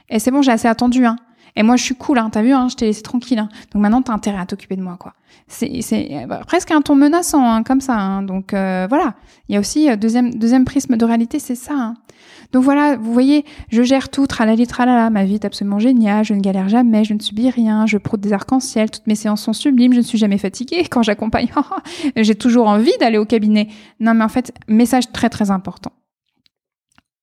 et 0.09 0.19
c'est 0.19 0.31
bon, 0.31 0.41
j'ai 0.41 0.51
assez 0.51 0.67
attendu. 0.67 1.05
Hein. 1.05 1.17
Et 1.55 1.63
moi, 1.63 1.75
je 1.75 1.83
suis 1.83 1.95
cool, 1.95 2.17
hein, 2.17 2.29
t'as 2.31 2.41
vu, 2.41 2.49
je 2.49 2.75
t'ai 2.75 2.85
laissé 2.85 3.03
tranquille. 3.03 3.37
Donc 3.37 3.81
maintenant, 3.81 4.01
t'as 4.01 4.13
intérêt 4.13 4.39
à 4.39 4.45
t'occuper 4.45 4.75
de 4.75 4.81
moi, 4.81 4.97
quoi. 4.99 5.13
C'est, 5.47 5.81
c'est 5.81 6.25
bah, 6.27 6.41
presque 6.47 6.71
un 6.71 6.81
ton 6.81 6.95
menaçant, 6.95 7.63
comme 7.63 7.81
ça. 7.81 8.21
Donc 8.23 8.53
euh, 8.53 8.87
voilà. 8.89 9.13
Il 9.49 9.53
y 9.53 9.57
a 9.57 9.59
aussi 9.59 9.89
euh, 9.89 9.95
deuxième 9.95 10.65
prisme 10.65 10.97
de 10.97 11.05
réalité, 11.05 11.39
c'est 11.39 11.55
ça. 11.55 11.93
Donc 12.53 12.63
voilà, 12.63 12.95
vous 12.97 13.11
voyez, 13.11 13.45
je 13.69 13.81
gère 13.81 14.09
tout, 14.09 14.27
tralali 14.27 14.67
tralala, 14.67 15.09
ma 15.09 15.25
vie 15.25 15.33
est 15.33 15.45
absolument 15.45 15.79
géniale, 15.79 16.23
je 16.23 16.35
ne 16.35 16.39
galère 16.39 16.69
jamais, 16.69 17.03
je 17.03 17.15
ne 17.15 17.19
subis 17.19 17.49
rien, 17.49 17.87
je 17.87 17.97
prône 17.97 18.21
des 18.21 18.31
arcs-en-ciel, 18.31 18.91
toutes 18.91 19.07
mes 19.07 19.15
séances 19.15 19.41
sont 19.41 19.53
sublimes, 19.53 19.91
je 19.93 19.97
ne 19.97 20.03
suis 20.03 20.19
jamais 20.19 20.37
fatiguée 20.37 20.83
quand 20.89 21.01
j'accompagne. 21.01 21.49
J'ai 22.15 22.35
toujours 22.35 22.67
envie 22.67 22.95
d'aller 22.99 23.17
au 23.17 23.25
cabinet. 23.25 23.69
Non, 23.99 24.13
mais 24.13 24.23
en 24.23 24.29
fait, 24.29 24.53
message 24.67 25.11
très 25.11 25.29
très 25.29 25.49
important. 25.49 25.91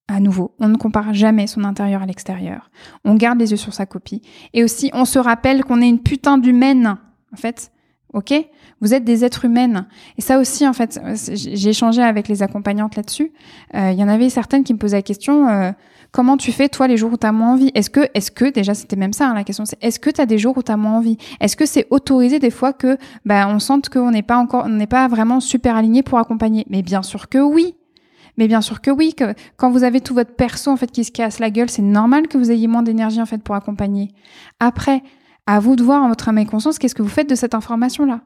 À 0.08 0.18
nouveau, 0.18 0.56
on 0.58 0.66
ne 0.66 0.76
compare 0.76 1.14
jamais 1.14 1.46
son 1.46 1.62
intérieur 1.62 2.02
à 2.02 2.06
l'extérieur. 2.06 2.68
On 3.04 3.14
garde 3.14 3.38
les 3.38 3.52
yeux 3.52 3.56
sur 3.56 3.72
sa 3.72 3.87
copie. 3.87 4.22
Et 4.52 4.64
aussi, 4.64 4.90
on 4.92 5.04
se 5.04 5.20
rappelle 5.20 5.62
qu'on 5.62 5.80
est 5.80 5.88
une 5.88 6.02
putain 6.02 6.38
d'humaine. 6.38 6.96
En 7.32 7.37
fait, 7.37 7.70
ok? 8.12 8.34
Vous 8.80 8.94
êtes 8.94 9.04
des 9.04 9.24
êtres 9.24 9.44
humaines. 9.44 9.86
Et 10.18 10.22
ça 10.22 10.38
aussi, 10.38 10.66
en 10.66 10.72
fait, 10.72 11.00
j'ai 11.32 11.70
échangé 11.70 12.02
avec 12.02 12.28
les 12.28 12.42
accompagnantes 12.42 12.96
là-dessus. 12.96 13.32
Euh, 13.74 13.90
il 13.92 13.98
y 13.98 14.02
en 14.02 14.08
avait 14.08 14.30
certaines 14.30 14.64
qui 14.64 14.72
me 14.72 14.78
posaient 14.78 14.96
la 14.96 15.02
question 15.02 15.48
euh, 15.48 15.72
comment 16.12 16.36
tu 16.36 16.52
fais 16.52 16.68
toi 16.68 16.88
les 16.88 16.96
jours 16.96 17.12
où 17.12 17.16
tu 17.16 17.26
as 17.26 17.32
moins 17.32 17.52
envie? 17.52 17.70
Est-ce 17.75 17.90
que, 17.90 18.08
est-ce 18.14 18.30
que 18.30 18.50
déjà 18.50 18.75
c'était 18.75 18.96
même 18.96 19.12
ça 19.12 19.28
hein, 19.28 19.34
la 19.34 19.44
question, 19.44 19.64
c'est 19.64 19.82
est-ce 19.82 20.00
que 20.00 20.10
tu 20.10 20.20
as 20.20 20.26
des 20.26 20.38
jours 20.38 20.56
où 20.56 20.62
tu 20.62 20.73
as 20.73 20.76
moins 20.76 20.99
envie? 20.99 21.18
Est-ce 21.40 21.56
que 21.56 21.66
c'est 21.66 21.86
autorisé 21.90 22.38
des 22.38 22.50
fois 22.50 22.73
que 22.73 22.96
bah, 23.25 23.46
on 23.49 23.58
sente 23.58 23.88
qu'on 23.88 24.10
n'est 24.10 24.23
pas 24.23 24.36
encore, 24.36 24.64
on 24.66 24.70
n'est 24.70 24.86
pas 24.86 25.08
vraiment 25.08 25.40
super 25.40 25.76
aligné 25.76 26.02
pour 26.02 26.18
accompagner? 26.18 26.66
Mais 26.68 26.82
bien 26.82 27.02
sûr 27.02 27.28
que 27.28 27.38
oui. 27.38 27.75
Mais 28.36 28.49
bien 28.49 28.60
sûr 28.60 28.80
que 28.80 28.90
oui, 28.90 29.12
que 29.14 29.34
quand 29.56 29.70
vous 29.70 29.84
avez 29.84 30.00
tout 30.00 30.14
votre 30.14 30.34
perso 30.34 30.70
en 30.70 30.76
fait 30.76 30.90
qui 30.90 31.04
se 31.04 31.12
casse 31.12 31.40
la 31.40 31.50
gueule, 31.50 31.68
c'est 31.68 31.82
normal 31.82 32.28
que 32.28 32.38
vous 32.38 32.50
ayez 32.50 32.68
moins 32.68 32.82
d'énergie 32.82 33.20
en 33.20 33.26
fait 33.26 33.42
pour 33.42 33.54
accompagner. 33.54 34.12
Après, 34.60 35.02
à 35.54 35.60
vous 35.60 35.75
de 35.75 35.82
voir 35.82 36.02
en 36.02 36.08
votre 36.08 36.28
âme 36.28 36.39
et 36.39 36.47
conscience 36.47 36.78
qu'est-ce 36.78 36.95
que 36.95 37.02
vous 37.02 37.08
faites 37.08 37.28
de 37.28 37.34
cette 37.34 37.54
information 37.54 38.04
là. 38.04 38.21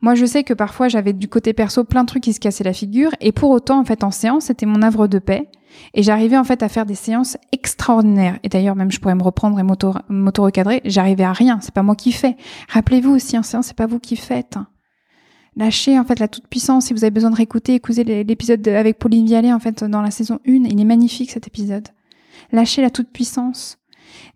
Moi, 0.00 0.14
je 0.14 0.26
sais 0.26 0.44
que 0.44 0.54
parfois 0.54 0.88
j'avais 0.88 1.12
du 1.12 1.28
côté 1.28 1.52
perso 1.52 1.84
plein 1.84 2.02
de 2.02 2.08
trucs 2.08 2.22
qui 2.22 2.32
se 2.32 2.40
cassaient 2.40 2.64
la 2.64 2.72
figure, 2.72 3.10
et 3.20 3.32
pour 3.32 3.50
autant, 3.50 3.80
en 3.80 3.84
fait, 3.84 4.04
en 4.04 4.12
séance, 4.12 4.44
c'était 4.44 4.66
mon 4.66 4.82
œuvre 4.82 5.08
de 5.08 5.18
paix, 5.18 5.50
et 5.94 6.02
j'arrivais 6.02 6.36
en 6.36 6.44
fait 6.44 6.62
à 6.62 6.68
faire 6.68 6.86
des 6.86 6.94
séances 6.94 7.36
extraordinaires. 7.52 8.38
Et 8.44 8.48
d'ailleurs, 8.48 8.76
même 8.76 8.92
je 8.92 9.00
pourrais 9.00 9.16
me 9.16 9.22
reprendre 9.22 9.58
et 9.58 9.64
m'auto-recadrer, 9.64 10.82
j'arrivais 10.84 11.24
à 11.24 11.32
rien. 11.32 11.58
C'est 11.60 11.74
pas 11.74 11.82
moi 11.82 11.96
qui 11.96 12.12
fais. 12.12 12.36
Rappelez-vous 12.68 13.14
aussi, 13.14 13.36
en 13.36 13.42
séance, 13.42 13.66
c'est 13.66 13.76
pas 13.76 13.86
vous 13.86 13.98
qui 13.98 14.16
faites. 14.16 14.56
Lâchez 15.56 15.98
en 15.98 16.04
fait 16.04 16.20
la 16.20 16.28
toute 16.28 16.46
puissance. 16.46 16.86
Si 16.86 16.94
vous 16.94 17.02
avez 17.02 17.10
besoin 17.10 17.30
de 17.30 17.36
réécouter, 17.36 17.74
écoutez 17.74 18.04
l'épisode 18.04 18.66
avec 18.68 18.98
Pauline 18.98 19.26
Vialet 19.26 19.52
en 19.52 19.58
fait 19.58 19.82
dans 19.82 20.02
la 20.02 20.12
saison 20.12 20.38
1. 20.46 20.64
Il 20.66 20.80
est 20.80 20.84
magnifique 20.84 21.32
cet 21.32 21.48
épisode. 21.48 21.88
Lâchez 22.52 22.82
la 22.82 22.90
toute 22.90 23.10
puissance. 23.10 23.78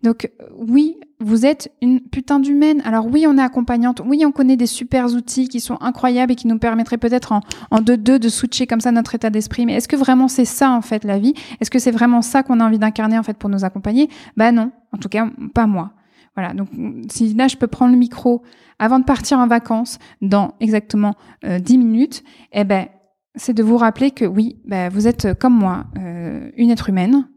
Donc 0.03 0.29
oui, 0.57 0.97
vous 1.19 1.45
êtes 1.45 1.71
une 1.81 2.01
putain 2.01 2.39
d'humaine. 2.39 2.81
Alors 2.85 3.07
oui, 3.07 3.25
on 3.27 3.37
est 3.37 3.41
accompagnante. 3.41 4.01
Oui, 4.05 4.23
on 4.25 4.31
connaît 4.31 4.57
des 4.57 4.67
super 4.67 5.05
outils 5.13 5.47
qui 5.47 5.59
sont 5.59 5.77
incroyables 5.81 6.31
et 6.31 6.35
qui 6.35 6.47
nous 6.47 6.59
permettraient 6.59 6.97
peut-être 6.97 7.31
en, 7.31 7.41
en 7.71 7.81
deux-deux 7.81 8.19
de 8.19 8.29
switcher 8.29 8.67
comme 8.67 8.81
ça 8.81 8.91
notre 8.91 9.15
état 9.15 9.29
d'esprit. 9.29 9.65
Mais 9.65 9.73
est-ce 9.73 9.87
que 9.87 9.95
vraiment 9.95 10.27
c'est 10.27 10.45
ça 10.45 10.71
en 10.71 10.81
fait 10.81 11.03
la 11.03 11.19
vie? 11.19 11.33
Est-ce 11.59 11.71
que 11.71 11.79
c'est 11.79 11.91
vraiment 11.91 12.21
ça 12.21 12.43
qu'on 12.43 12.59
a 12.59 12.65
envie 12.65 12.79
d'incarner 12.79 13.17
en 13.17 13.23
fait 13.23 13.37
pour 13.37 13.49
nous 13.49 13.63
accompagner? 13.63 14.09
Bah 14.37 14.51
non, 14.51 14.71
en 14.91 14.97
tout 14.97 15.09
cas 15.09 15.27
pas 15.53 15.67
moi. 15.67 15.91
Voilà, 16.35 16.53
donc 16.53 16.69
si 17.09 17.33
là 17.35 17.47
je 17.47 17.57
peux 17.57 17.67
prendre 17.67 17.91
le 17.91 17.97
micro 17.97 18.41
avant 18.79 18.99
de 18.99 19.05
partir 19.05 19.37
en 19.37 19.47
vacances 19.47 19.99
dans 20.21 20.55
exactement 20.59 21.13
euh, 21.45 21.59
10 21.59 21.77
minutes, 21.77 22.23
eh 22.51 22.63
ben 22.63 22.87
c'est 23.35 23.53
de 23.53 23.63
vous 23.63 23.77
rappeler 23.77 24.11
que 24.11 24.25
oui, 24.25 24.57
ben, 24.65 24.89
vous 24.89 25.07
êtes 25.07 25.33
comme 25.39 25.57
moi, 25.57 25.85
euh, 25.97 26.49
une 26.55 26.69
être 26.69 26.89
humaine. 26.89 27.27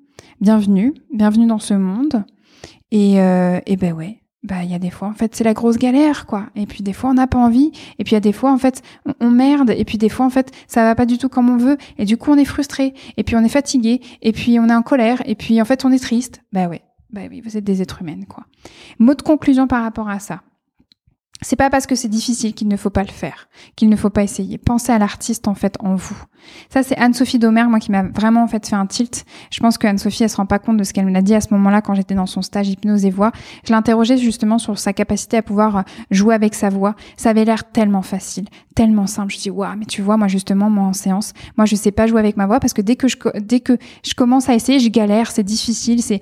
Bienvenue, 0.41 0.95
bienvenue 1.13 1.47
dans 1.47 1.59
ce 1.59 1.75
monde. 1.75 2.25
Et, 2.91 3.21
euh, 3.21 3.61
et 3.67 3.77
ben 3.77 3.93
ouais, 3.95 4.21
bah 4.43 4.63
il 4.63 4.71
y 4.71 4.75
a 4.75 4.79
des 4.79 4.91
fois 4.91 5.09
en 5.09 5.15
fait 5.15 5.35
c'est 5.35 5.45
la 5.45 5.55
grosse 5.55 5.79
galère 5.79 6.27
quoi. 6.27 6.47
Et 6.55 6.67
puis 6.67 6.83
des 6.83 6.93
fois 6.93 7.11
on 7.11 7.15
n'a 7.15 7.27
pas 7.27 7.39
envie. 7.39 7.73
Et 7.99 8.05
puis 8.05 8.13
il 8.13 8.15
y 8.15 8.17
a 8.17 8.21
des 8.21 8.33
fois 8.33 8.53
en 8.53 8.59
fait 8.59 8.83
on, 9.21 9.31
merde. 9.31 9.71
Et 9.71 9.85
puis 9.85 9.99
des 9.99 10.09
fois 10.09 10.27
en 10.27 10.31
fait 10.31 10.53
ça 10.69 10.83
va 10.83 10.95
pas 10.95 11.07
du 11.07 11.19
tout 11.19 11.29
comme 11.29 11.49
on 11.49 11.57
veut. 11.57 11.79
Et 11.99 12.05
du 12.05 12.17
coup 12.17 12.31
on 12.31 12.37
est 12.37 12.45
frustré. 12.45 12.95
Et 13.17 13.23
puis 13.23 13.35
on 13.37 13.45
est 13.45 13.49
fatigué. 13.49 14.01
Et 14.23 14.33
puis 14.33 14.61
on 14.61 14.69
est 14.69 14.75
en 14.75 14.83
colère. 14.83 15.23
Et 15.27 15.35
puis 15.35 15.61
en 15.61 15.65
fait 15.65 15.85
on 15.85 15.93
est 15.93 15.99
triste. 15.99 16.43
Bah 16.53 16.69
ouais 16.69 16.83
bah 17.11 17.23
oui, 17.31 17.41
vous 17.41 17.57
êtes 17.57 17.65
des 17.65 17.83
êtres 17.83 18.03
humaines, 18.03 18.27
quoi. 18.27 18.45
Mot 18.99 19.15
de 19.15 19.23
conclusion 19.23 19.67
par 19.67 19.83
rapport 19.83 20.09
à 20.09 20.19
ça. 20.19 20.43
C'est 21.43 21.57
pas 21.57 21.69
parce 21.69 21.87
que 21.87 21.95
c'est 21.95 22.09
difficile 22.09 22.55
qu'il 22.55 22.69
ne 22.69 22.77
faut 22.77 22.91
pas 22.91 23.03
le 23.03 23.11
faire, 23.11 23.49
qu'il 23.77 23.91
ne 23.91 23.97
faut 23.97 24.09
pas 24.09 24.23
essayer. 24.23 24.57
Pensez 24.57 24.91
à 24.91 24.99
l'artiste 24.99 25.49
en 25.49 25.55
fait 25.55 25.77
en 25.81 25.95
vous. 25.95 26.17
Ça 26.73 26.83
c'est 26.83 26.97
Anne-Sophie 26.97 27.39
Domer 27.39 27.65
moi 27.65 27.79
qui 27.79 27.91
m'a 27.91 28.05
vraiment 28.05 28.43
en 28.43 28.47
fait 28.47 28.67
fait 28.67 28.75
un 28.75 28.87
tilt. 28.87 29.25
Je 29.51 29.61
pense 29.61 29.77
que 29.77 29.87
Anne-Sophie 29.87 30.23
elle 30.23 30.31
se 30.31 30.37
rend 30.37 30.47
pas 30.47 30.59
compte 30.59 30.79
de 30.79 30.85
ce 30.85 30.95
qu'elle 30.95 31.05
me 31.05 31.13
l'a 31.13 31.21
dit 31.21 31.35
à 31.35 31.41
ce 31.43 31.49
moment-là 31.53 31.83
quand 31.83 31.95
j'étais 31.95 32.15
dans 32.15 32.27
son 32.27 32.41
stage 32.41 32.69
hypnose 32.69 33.05
et 33.05 33.11
voix. 33.11 33.33
Je 33.67 33.73
l'interrogeais 33.73 34.17
justement 34.17 34.59
sur 34.59 34.79
sa 34.79 34.95
capacité 34.95 35.37
à 35.37 35.43
pouvoir 35.43 35.77
euh, 35.77 35.83
jouer 36.11 36.35
avec 36.35 36.55
sa 36.55 36.71
voix. 36.71 36.95
Ça 37.17 37.31
avait 37.31 37.45
l'air 37.45 37.71
tellement 37.71 38.03
facile, 38.03 38.47
tellement 38.75 39.07
simple. 39.07 39.35
Je 39.35 39.41
dis 39.41 39.51
waouh, 39.51 39.77
mais 39.77 39.85
tu 39.85 40.01
vois 40.01 40.17
moi 40.17 40.29
justement 40.29 40.71
moi 40.71 40.85
en 40.85 40.93
séance, 40.95 41.35
moi 41.59 41.67
je 41.67 41.77
sais 41.77 41.93
pas 41.93 42.07
jouer 42.07 42.21
avec 42.21 42.39
ma 42.39 42.47
voix 42.47 42.61
parce 42.61 42.73
que 42.73 42.83
dès 42.83 42.97
que 42.97 43.09
je 43.09 43.17
dès 43.41 43.61
que 43.61 43.77
je 44.05 44.15
commence 44.15 44.49
à 44.49 44.55
essayer, 44.55 44.79
je 44.81 44.89
galère, 44.89 45.31
c'est 45.31 45.43
difficile, 45.43 46.03
c'est 46.03 46.21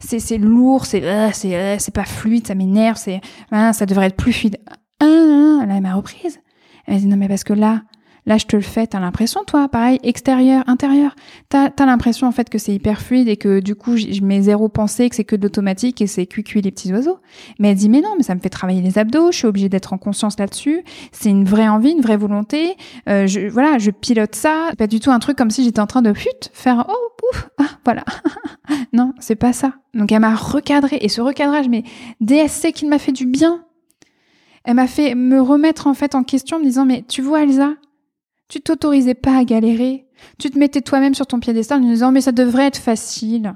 c'est 0.00 0.38
lourd, 0.38 0.86
c'est 0.86 1.04
euh, 1.04 1.30
c'est 1.32 1.54
euh, 1.54 1.76
c'est 1.78 1.94
pas 1.94 2.04
fluide, 2.04 2.46
ça 2.46 2.54
m'énerve, 2.54 2.96
c'est 2.96 3.20
ça 3.50 3.86
devrait 3.86 4.06
être 4.06 4.16
plus 4.16 4.23
fluide. 4.32 4.58
Ah, 4.68 4.76
ah, 5.00 5.58
ah, 5.62 5.66
là, 5.66 5.76
elle 5.76 5.82
m'a 5.82 5.94
reprise. 5.94 6.40
Elle 6.86 6.94
m'a 6.94 7.00
dit, 7.00 7.06
non, 7.06 7.16
mais 7.16 7.28
parce 7.28 7.44
que 7.44 7.52
là, 7.52 7.82
là, 8.26 8.38
je 8.38 8.46
te 8.46 8.56
le 8.56 8.62
fais, 8.62 8.86
t'as 8.86 9.00
l'impression, 9.00 9.42
toi, 9.46 9.68
pareil, 9.68 9.98
extérieur, 10.02 10.64
intérieur. 10.66 11.14
T'as, 11.48 11.70
as, 11.76 11.86
l'impression, 11.86 12.26
en 12.26 12.32
fait, 12.32 12.48
que 12.48 12.58
c'est 12.58 12.74
hyper 12.74 13.00
fluide 13.00 13.28
et 13.28 13.36
que, 13.36 13.60
du 13.60 13.74
coup, 13.74 13.96
je 13.96 14.20
mets 14.22 14.42
zéro 14.42 14.68
pensée, 14.68 15.08
que 15.08 15.16
c'est 15.16 15.24
que 15.24 15.36
de 15.36 15.42
l'automatique 15.42 16.00
et 16.00 16.06
c'est 16.06 16.26
cuit-cuit 16.26 16.62
les 16.62 16.70
petits 16.70 16.92
oiseaux. 16.92 17.18
Mais 17.58 17.70
elle 17.70 17.76
dit, 17.76 17.88
mais 17.88 18.00
non, 18.00 18.14
mais 18.16 18.22
ça 18.22 18.34
me 18.34 18.40
fait 18.40 18.48
travailler 18.48 18.80
les 18.80 18.98
abdos, 18.98 19.32
je 19.32 19.38
suis 19.38 19.46
obligée 19.46 19.68
d'être 19.68 19.92
en 19.92 19.98
conscience 19.98 20.38
là-dessus. 20.38 20.82
C'est 21.12 21.30
une 21.30 21.44
vraie 21.44 21.68
envie, 21.68 21.90
une 21.90 22.00
vraie 22.00 22.16
volonté. 22.16 22.76
Euh, 23.08 23.26
je, 23.26 23.40
voilà, 23.48 23.78
je 23.78 23.90
pilote 23.90 24.34
ça. 24.34 24.70
Pas 24.78 24.86
du 24.86 25.00
tout 25.00 25.10
un 25.10 25.18
truc 25.18 25.36
comme 25.36 25.50
si 25.50 25.64
j'étais 25.64 25.80
en 25.80 25.86
train 25.86 26.02
de, 26.02 26.12
pute, 26.12 26.50
faire, 26.52 26.86
oh, 26.88 27.12
pouf, 27.18 27.48
ah, 27.58 27.78
voilà. 27.84 28.04
non, 28.92 29.12
c'est 29.18 29.36
pas 29.36 29.52
ça. 29.52 29.74
Donc, 29.92 30.12
elle 30.12 30.20
m'a 30.20 30.34
recadré. 30.34 30.98
Et 31.00 31.08
ce 31.08 31.20
recadrage, 31.20 31.68
mais 31.68 31.84
DSC 32.20 32.72
qui 32.72 32.86
m'a 32.86 32.98
fait 32.98 33.12
du 33.12 33.26
bien 33.26 33.63
elle 34.64 34.74
m'a 34.74 34.86
fait 34.86 35.14
me 35.14 35.40
remettre 35.40 35.86
en 35.86 35.94
fait 35.94 36.14
en 36.14 36.24
question 36.24 36.58
me 36.58 36.64
disant 36.64 36.84
mais 36.84 37.04
tu 37.06 37.22
vois 37.22 37.42
Elsa, 37.42 37.74
Tu 38.48 38.60
t'autorisais 38.60 39.14
pas 39.14 39.36
à 39.36 39.44
galérer. 39.44 40.06
Tu 40.38 40.50
te 40.50 40.58
mettais 40.58 40.80
toi-même 40.80 41.14
sur 41.14 41.26
ton 41.26 41.40
piédestal 41.40 41.82
en 41.82 41.86
disant 41.86 42.12
mais 42.12 42.20
ça 42.20 42.32
devrait 42.32 42.66
être 42.66 42.78
facile. 42.78 43.54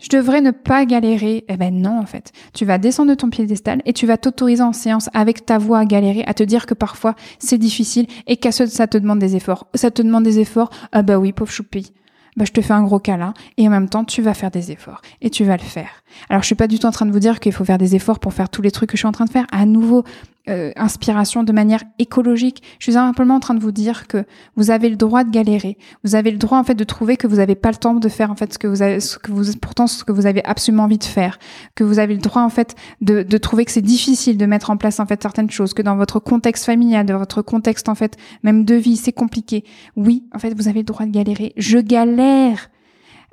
Je 0.00 0.08
devrais 0.08 0.40
ne 0.40 0.50
pas 0.50 0.86
galérer. 0.86 1.44
Eh 1.48 1.56
ben 1.56 1.74
non, 1.74 1.98
en 1.98 2.06
fait. 2.06 2.32
Tu 2.54 2.64
vas 2.64 2.78
descendre 2.78 3.10
de 3.10 3.14
ton 3.14 3.28
piédestal 3.28 3.82
et 3.84 3.92
tu 3.92 4.06
vas 4.06 4.16
t'autoriser 4.16 4.62
en 4.62 4.72
séance 4.72 5.10
avec 5.12 5.44
ta 5.44 5.58
voix 5.58 5.80
à 5.80 5.84
galérer, 5.84 6.24
à 6.26 6.34
te 6.34 6.42
dire 6.42 6.66
que 6.66 6.74
parfois 6.74 7.14
c'est 7.38 7.58
difficile 7.58 8.06
et 8.26 8.36
qu'à 8.36 8.50
ça 8.52 8.86
te 8.86 8.98
demande 8.98 9.18
des 9.18 9.36
efforts. 9.36 9.68
Ça 9.74 9.90
te 9.90 10.02
demande 10.02 10.24
des 10.24 10.38
efforts. 10.38 10.70
Ah 10.92 11.02
bah 11.02 11.18
oui, 11.18 11.32
pauvre 11.32 11.52
choupi. 11.52 11.92
Bah, 12.36 12.44
je 12.46 12.52
te 12.52 12.60
fais 12.60 12.72
un 12.72 12.82
gros 12.82 12.98
câlin 12.98 13.34
et 13.56 13.66
en 13.66 13.70
même 13.70 13.88
temps 13.88 14.04
tu 14.04 14.22
vas 14.22 14.34
faire 14.34 14.50
des 14.50 14.70
efforts 14.70 15.02
et 15.20 15.30
tu 15.30 15.44
vas 15.44 15.56
le 15.56 15.62
faire. 15.62 16.02
Alors 16.28 16.42
je 16.42 16.46
suis 16.46 16.54
pas 16.54 16.68
du 16.68 16.78
tout 16.78 16.86
en 16.86 16.92
train 16.92 17.06
de 17.06 17.12
vous 17.12 17.18
dire 17.18 17.40
qu'il 17.40 17.52
faut 17.52 17.64
faire 17.64 17.78
des 17.78 17.94
efforts 17.94 18.18
pour 18.18 18.34
faire 18.34 18.48
tous 18.48 18.62
les 18.62 18.70
trucs 18.70 18.90
que 18.90 18.96
je 18.96 19.00
suis 19.00 19.08
en 19.08 19.12
train 19.12 19.24
de 19.24 19.30
faire. 19.30 19.46
À 19.52 19.66
nouveau, 19.66 20.04
euh, 20.48 20.72
inspiration 20.74 21.44
de 21.44 21.52
manière 21.52 21.84
écologique. 21.98 22.62
Je 22.78 22.84
suis 22.84 22.92
simplement 22.94 23.34
en 23.34 23.40
train 23.40 23.54
de 23.54 23.60
vous 23.60 23.72
dire 23.72 24.08
que 24.08 24.24
vous 24.56 24.70
avez 24.70 24.88
le 24.88 24.96
droit 24.96 25.22
de 25.22 25.30
galérer. 25.30 25.76
Vous 26.02 26.14
avez 26.14 26.30
le 26.30 26.38
droit 26.38 26.58
en 26.58 26.64
fait 26.64 26.74
de 26.74 26.82
trouver 26.82 27.18
que 27.18 27.26
vous 27.26 27.36
n'avez 27.36 27.54
pas 27.54 27.70
le 27.70 27.76
temps 27.76 27.94
de 27.94 28.08
faire 28.08 28.30
en 28.30 28.36
fait 28.36 28.54
ce 28.54 28.58
que 28.58 28.66
vous 28.66 28.80
avez, 28.80 29.00
ce 29.00 29.18
que 29.18 29.30
vous 29.30 29.52
pourtant 29.60 29.86
ce 29.86 30.02
que 30.02 30.12
vous 30.12 30.24
avez 30.24 30.42
absolument 30.44 30.84
envie 30.84 30.98
de 30.98 31.04
faire. 31.04 31.38
Que 31.74 31.84
vous 31.84 31.98
avez 31.98 32.14
le 32.14 32.20
droit 32.20 32.40
en 32.40 32.48
fait 32.48 32.74
de, 33.02 33.22
de 33.22 33.38
trouver 33.38 33.66
que 33.66 33.70
c'est 33.70 33.82
difficile 33.82 34.38
de 34.38 34.46
mettre 34.46 34.70
en 34.70 34.78
place 34.78 34.98
en 34.98 35.06
fait 35.06 35.22
certaines 35.22 35.50
choses. 35.50 35.74
Que 35.74 35.82
dans 35.82 35.96
votre 35.96 36.18
contexte 36.20 36.64
familial, 36.64 37.04
dans 37.04 37.18
votre 37.18 37.42
contexte 37.42 37.90
en 37.90 37.94
fait 37.94 38.16
même 38.42 38.64
de 38.64 38.74
vie, 38.74 38.96
c'est 38.96 39.12
compliqué. 39.12 39.62
Oui, 39.94 40.24
en 40.34 40.38
fait 40.38 40.54
vous 40.54 40.68
avez 40.68 40.80
le 40.80 40.86
droit 40.86 41.04
de 41.04 41.12
galérer. 41.12 41.52
Je 41.58 41.78
galère. 41.78 42.19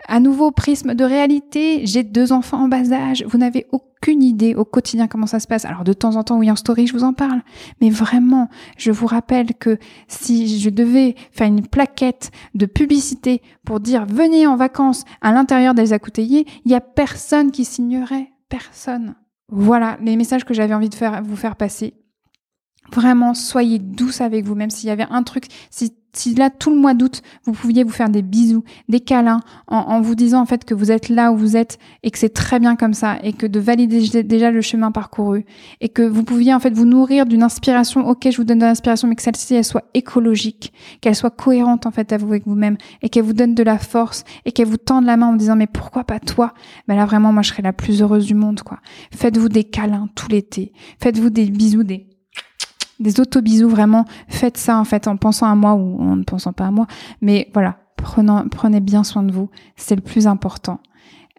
À 0.08 0.22
nouveau, 0.22 0.52
prisme 0.52 0.94
de 0.94 1.04
réalité, 1.04 1.86
j'ai 1.86 2.04
deux 2.04 2.32
enfants 2.32 2.64
en 2.64 2.68
bas 2.70 2.94
âge, 2.94 3.26
vous 3.28 3.38
n'avez 3.38 3.68
aucune 3.72 4.24
idée 4.24 4.56
au 4.56 4.64
quotidien 4.64 5.08
comment 5.08 5.28
ça 5.28 5.42
se 5.42 5.48
passe. 5.48 5.66
Alors 5.66 5.84
de 5.84 5.92
temps 5.92 6.16
en 6.16 6.24
temps, 6.24 6.38
oui, 6.38 6.50
en 6.50 6.56
story, 6.56 6.88
je 6.88 6.94
vous 6.94 7.04
en 7.04 7.12
parle, 7.12 7.42
mais 7.82 7.90
vraiment, 7.90 8.48
je 8.78 8.92
vous 8.92 9.08
rappelle 9.08 9.54
que 9.56 9.78
si 10.08 10.60
je 10.60 10.70
devais 10.70 11.16
faire 11.32 11.48
une 11.48 11.68
plaquette 11.68 12.32
de 12.56 12.66
publicité 12.66 13.42
pour 13.66 13.82
dire 13.82 14.06
venez 14.06 14.48
en 14.48 14.56
vacances 14.56 15.04
à 15.22 15.34
l'intérieur 15.34 15.74
des 15.74 15.92
Accouteillers, 15.92 16.46
il 16.64 16.72
y 16.72 16.76
a 16.76 16.82
personne 16.82 17.52
qui 17.52 17.66
signerait, 17.66 18.32
personne. 18.48 19.16
Voilà 19.50 19.98
les 20.02 20.16
messages 20.16 20.46
que 20.46 20.54
j'avais 20.54 20.74
envie 20.74 20.90
de 20.90 20.96
vous 21.24 21.36
faire 21.36 21.56
passer. 21.58 21.96
Vraiment, 22.94 23.34
soyez 23.34 23.80
douce 23.80 24.22
avec 24.22 24.46
vous, 24.46 24.56
même 24.56 24.70
s'il 24.70 24.88
y 24.88 24.92
avait 24.92 25.08
un 25.10 25.24
truc, 25.24 25.48
si 25.70 25.94
si 26.18 26.36
là 26.36 26.50
tout 26.50 26.70
le 26.70 26.78
mois 26.78 26.94
d'août 26.94 27.22
vous 27.46 27.54
pouviez 27.54 27.84
vous 27.84 27.92
faire 27.92 28.10
des 28.10 28.22
bisous, 28.22 28.64
des 28.90 29.00
câlins, 29.00 29.42
en, 29.68 30.02
vous 30.02 30.16
disant 30.16 30.42
en 30.42 30.46
fait 30.46 30.66
que 30.66 30.74
vous 30.74 30.92
êtes 30.92 31.10
là 31.10 31.32
où 31.32 31.38
vous 31.38 31.56
êtes 31.56 31.78
et 32.04 32.12
que 32.12 32.18
c'est 32.18 32.34
très 32.34 32.60
bien 32.60 32.76
comme 32.76 32.94
ça 32.94 33.18
et 33.24 33.34
que 33.34 33.46
de 33.46 33.60
valider 33.60 34.24
déjà 34.24 34.52
le 34.52 34.62
chemin 34.62 34.92
parcouru 34.92 35.46
et 35.82 35.90
que 35.90 36.02
vous 36.02 36.24
pouviez 36.24 36.54
en 36.54 36.60
fait 36.60 36.74
vous 36.74 36.86
nourrir 36.86 37.26
d'une 37.26 37.44
inspiration. 37.44 38.08
Ok, 38.08 38.28
je 38.30 38.38
vous 38.38 38.44
donne 38.44 38.60
de 38.60 38.66
l'inspiration, 38.66 39.08
mais 39.08 39.16
que 39.16 39.22
celle-ci 39.22 39.56
elle 39.56 39.64
soit 39.64 39.86
écologique, 39.94 40.74
qu'elle 41.02 41.16
soit 41.16 41.32
cohérente 41.32 41.86
en 41.86 41.92
fait 41.92 42.12
avec 42.14 42.46
vous-même 42.46 42.78
et 43.02 43.10
qu'elle 43.10 43.24
vous 43.24 43.34
donne 43.34 43.56
de 43.56 43.64
la 43.64 43.78
force 43.78 44.24
et 44.46 44.52
qu'elle 44.52 44.68
vous 44.68 44.78
tende 44.78 45.06
la 45.06 45.18
main 45.18 45.28
en 45.28 45.32
vous 45.32 45.38
disant 45.38 45.56
mais 45.56 45.68
pourquoi 45.68 46.04
pas 46.04 46.20
toi? 46.20 46.54
Ben 46.88 46.96
là 46.96 47.06
vraiment 47.06 47.32
moi 47.32 47.42
je 47.42 47.50
serais 47.50 47.64
la 47.64 47.74
plus 47.74 48.02
heureuse 48.02 48.26
du 48.26 48.36
monde 48.36 48.62
quoi. 48.62 48.80
Faites-vous 49.12 49.50
des 49.50 49.64
câlins 49.64 50.10
tout 50.16 50.28
l'été, 50.30 50.72
faites-vous 51.00 51.30
des 51.30 51.46
bisous 51.46 51.84
des 51.84 52.08
des 53.00 53.20
auto-bisous, 53.20 53.70
vraiment, 53.70 54.06
faites 54.28 54.58
ça 54.58 54.78
en 54.78 54.84
fait 54.84 55.08
en 55.08 55.18
pensant 55.18 55.48
à 55.48 55.56
moi 55.56 55.74
ou 55.74 56.02
en 56.02 56.16
ne 56.16 56.24
pensant 56.24 56.54
pas 56.54 56.66
à 56.66 56.72
moi. 56.72 56.88
Mais 57.22 57.50
voilà, 57.54 57.78
prenez, 57.98 58.80
bien 58.80 59.04
soin 59.04 59.24
de 59.24 59.32
vous, 59.32 59.50
c'est 59.76 59.96
le 59.96 60.02
plus 60.02 60.28
important. 60.28 60.80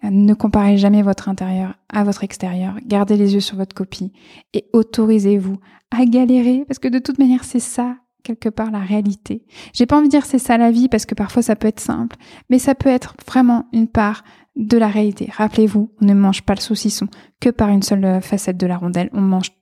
Ne 0.03 0.35
comparez 0.35 0.77
jamais 0.77 1.03
votre 1.03 1.29
intérieur 1.29 1.75
à 1.89 2.05
votre 2.05 2.23
extérieur. 2.23 2.77
Gardez 2.87 3.17
les 3.17 3.35
yeux 3.35 3.41
sur 3.41 3.57
votre 3.57 3.75
copie 3.75 4.13
et 4.55 4.67
autorisez-vous 4.73 5.57
à 5.91 6.05
galérer 6.05 6.65
parce 6.69 6.79
que 6.79 6.89
de 6.89 7.01
toute 7.01 7.19
manière, 7.19 7.43
c'est 7.45 7.59
ça 7.61 7.97
quelque 8.23 8.49
part 8.49 8.71
la 8.71 8.81
réalité. 8.81 9.45
J'ai 9.73 9.87
pas 9.87 9.97
envie 9.97 10.09
de 10.09 10.13
dire 10.13 10.27
c'est 10.27 10.39
ça 10.39 10.59
la 10.59 10.71
vie 10.71 10.89
parce 10.89 11.07
que 11.07 11.15
parfois 11.15 11.43
ça 11.43 11.57
peut 11.57 11.69
être 11.69 11.81
simple, 11.81 12.17
mais 12.51 12.59
ça 12.59 12.75
peut 12.75 12.91
être 12.91 13.15
vraiment 13.27 13.67
une 13.73 13.89
part 13.89 14.23
de 14.55 14.77
la 14.77 14.89
réalité. 14.89 15.31
Rappelez-vous, 15.35 15.91
on 16.01 16.05
ne 16.05 16.15
mange 16.15 16.43
pas 16.43 16.55
le 16.55 16.61
saucisson 16.61 17.07
que 17.41 17.49
par 17.49 17.69
une 17.71 17.83
seule 17.83 18.21
facette 18.21 18.57
de 18.57 18.67
la 18.67 18.77
rondelle, 18.77 19.09
on 19.13 19.21
mange 19.21 19.53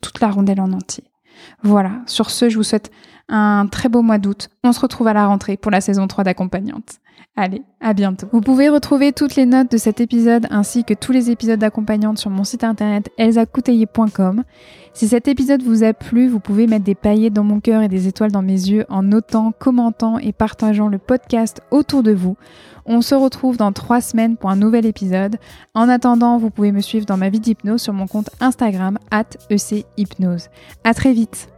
toute 0.00 0.20
la 0.20 0.30
rondelle 0.30 0.60
en 0.60 0.72
entier. 0.72 1.04
Voilà, 1.62 1.92
sur 2.06 2.30
ce, 2.30 2.48
je 2.48 2.56
vous 2.56 2.62
souhaite 2.62 2.90
un 3.28 3.66
très 3.66 3.88
beau 3.88 4.02
mois 4.02 4.18
d'août. 4.18 4.50
On 4.62 4.72
se 4.72 4.80
retrouve 4.80 5.06
à 5.08 5.12
la 5.12 5.26
rentrée 5.26 5.56
pour 5.56 5.70
la 5.70 5.80
saison 5.80 6.06
3 6.06 6.24
d'accompagnante. 6.24 6.98
Allez, 7.36 7.62
à 7.80 7.94
bientôt. 7.94 8.28
Vous 8.32 8.40
pouvez 8.40 8.68
retrouver 8.68 9.12
toutes 9.12 9.34
les 9.34 9.46
notes 9.46 9.70
de 9.70 9.76
cet 9.76 10.00
épisode 10.00 10.46
ainsi 10.50 10.84
que 10.84 10.94
tous 10.94 11.10
les 11.10 11.30
épisodes 11.30 11.58
d'accompagnante 11.58 12.18
sur 12.18 12.30
mon 12.30 12.44
site 12.44 12.62
internet 12.62 13.10
elsacouteiller.com. 13.18 14.44
Si 14.92 15.08
cet 15.08 15.26
épisode 15.26 15.62
vous 15.62 15.82
a 15.82 15.92
plu, 15.92 16.28
vous 16.28 16.38
pouvez 16.38 16.68
mettre 16.68 16.84
des 16.84 16.94
paillettes 16.94 17.32
dans 17.32 17.42
mon 17.42 17.58
cœur 17.58 17.82
et 17.82 17.88
des 17.88 18.06
étoiles 18.06 18.30
dans 18.30 18.42
mes 18.42 18.52
yeux 18.52 18.84
en 18.88 19.02
notant, 19.02 19.52
commentant 19.58 20.18
et 20.18 20.32
partageant 20.32 20.88
le 20.88 20.98
podcast 20.98 21.60
autour 21.72 22.04
de 22.04 22.12
vous. 22.12 22.36
On 22.86 23.00
se 23.00 23.14
retrouve 23.14 23.56
dans 23.56 23.72
trois 23.72 24.00
semaines 24.00 24.36
pour 24.36 24.50
un 24.50 24.56
nouvel 24.56 24.86
épisode. 24.86 25.38
En 25.74 25.88
attendant, 25.88 26.38
vous 26.38 26.50
pouvez 26.50 26.70
me 26.70 26.80
suivre 26.80 27.06
dans 27.06 27.16
ma 27.16 27.30
vie 27.30 27.40
d'hypnose 27.40 27.82
sur 27.82 27.92
mon 27.92 28.06
compte 28.06 28.30
Instagram 28.40 28.98
at 29.10 29.24
echypnose. 29.50 30.48
À 30.84 30.94
très 30.94 31.12
vite. 31.12 31.53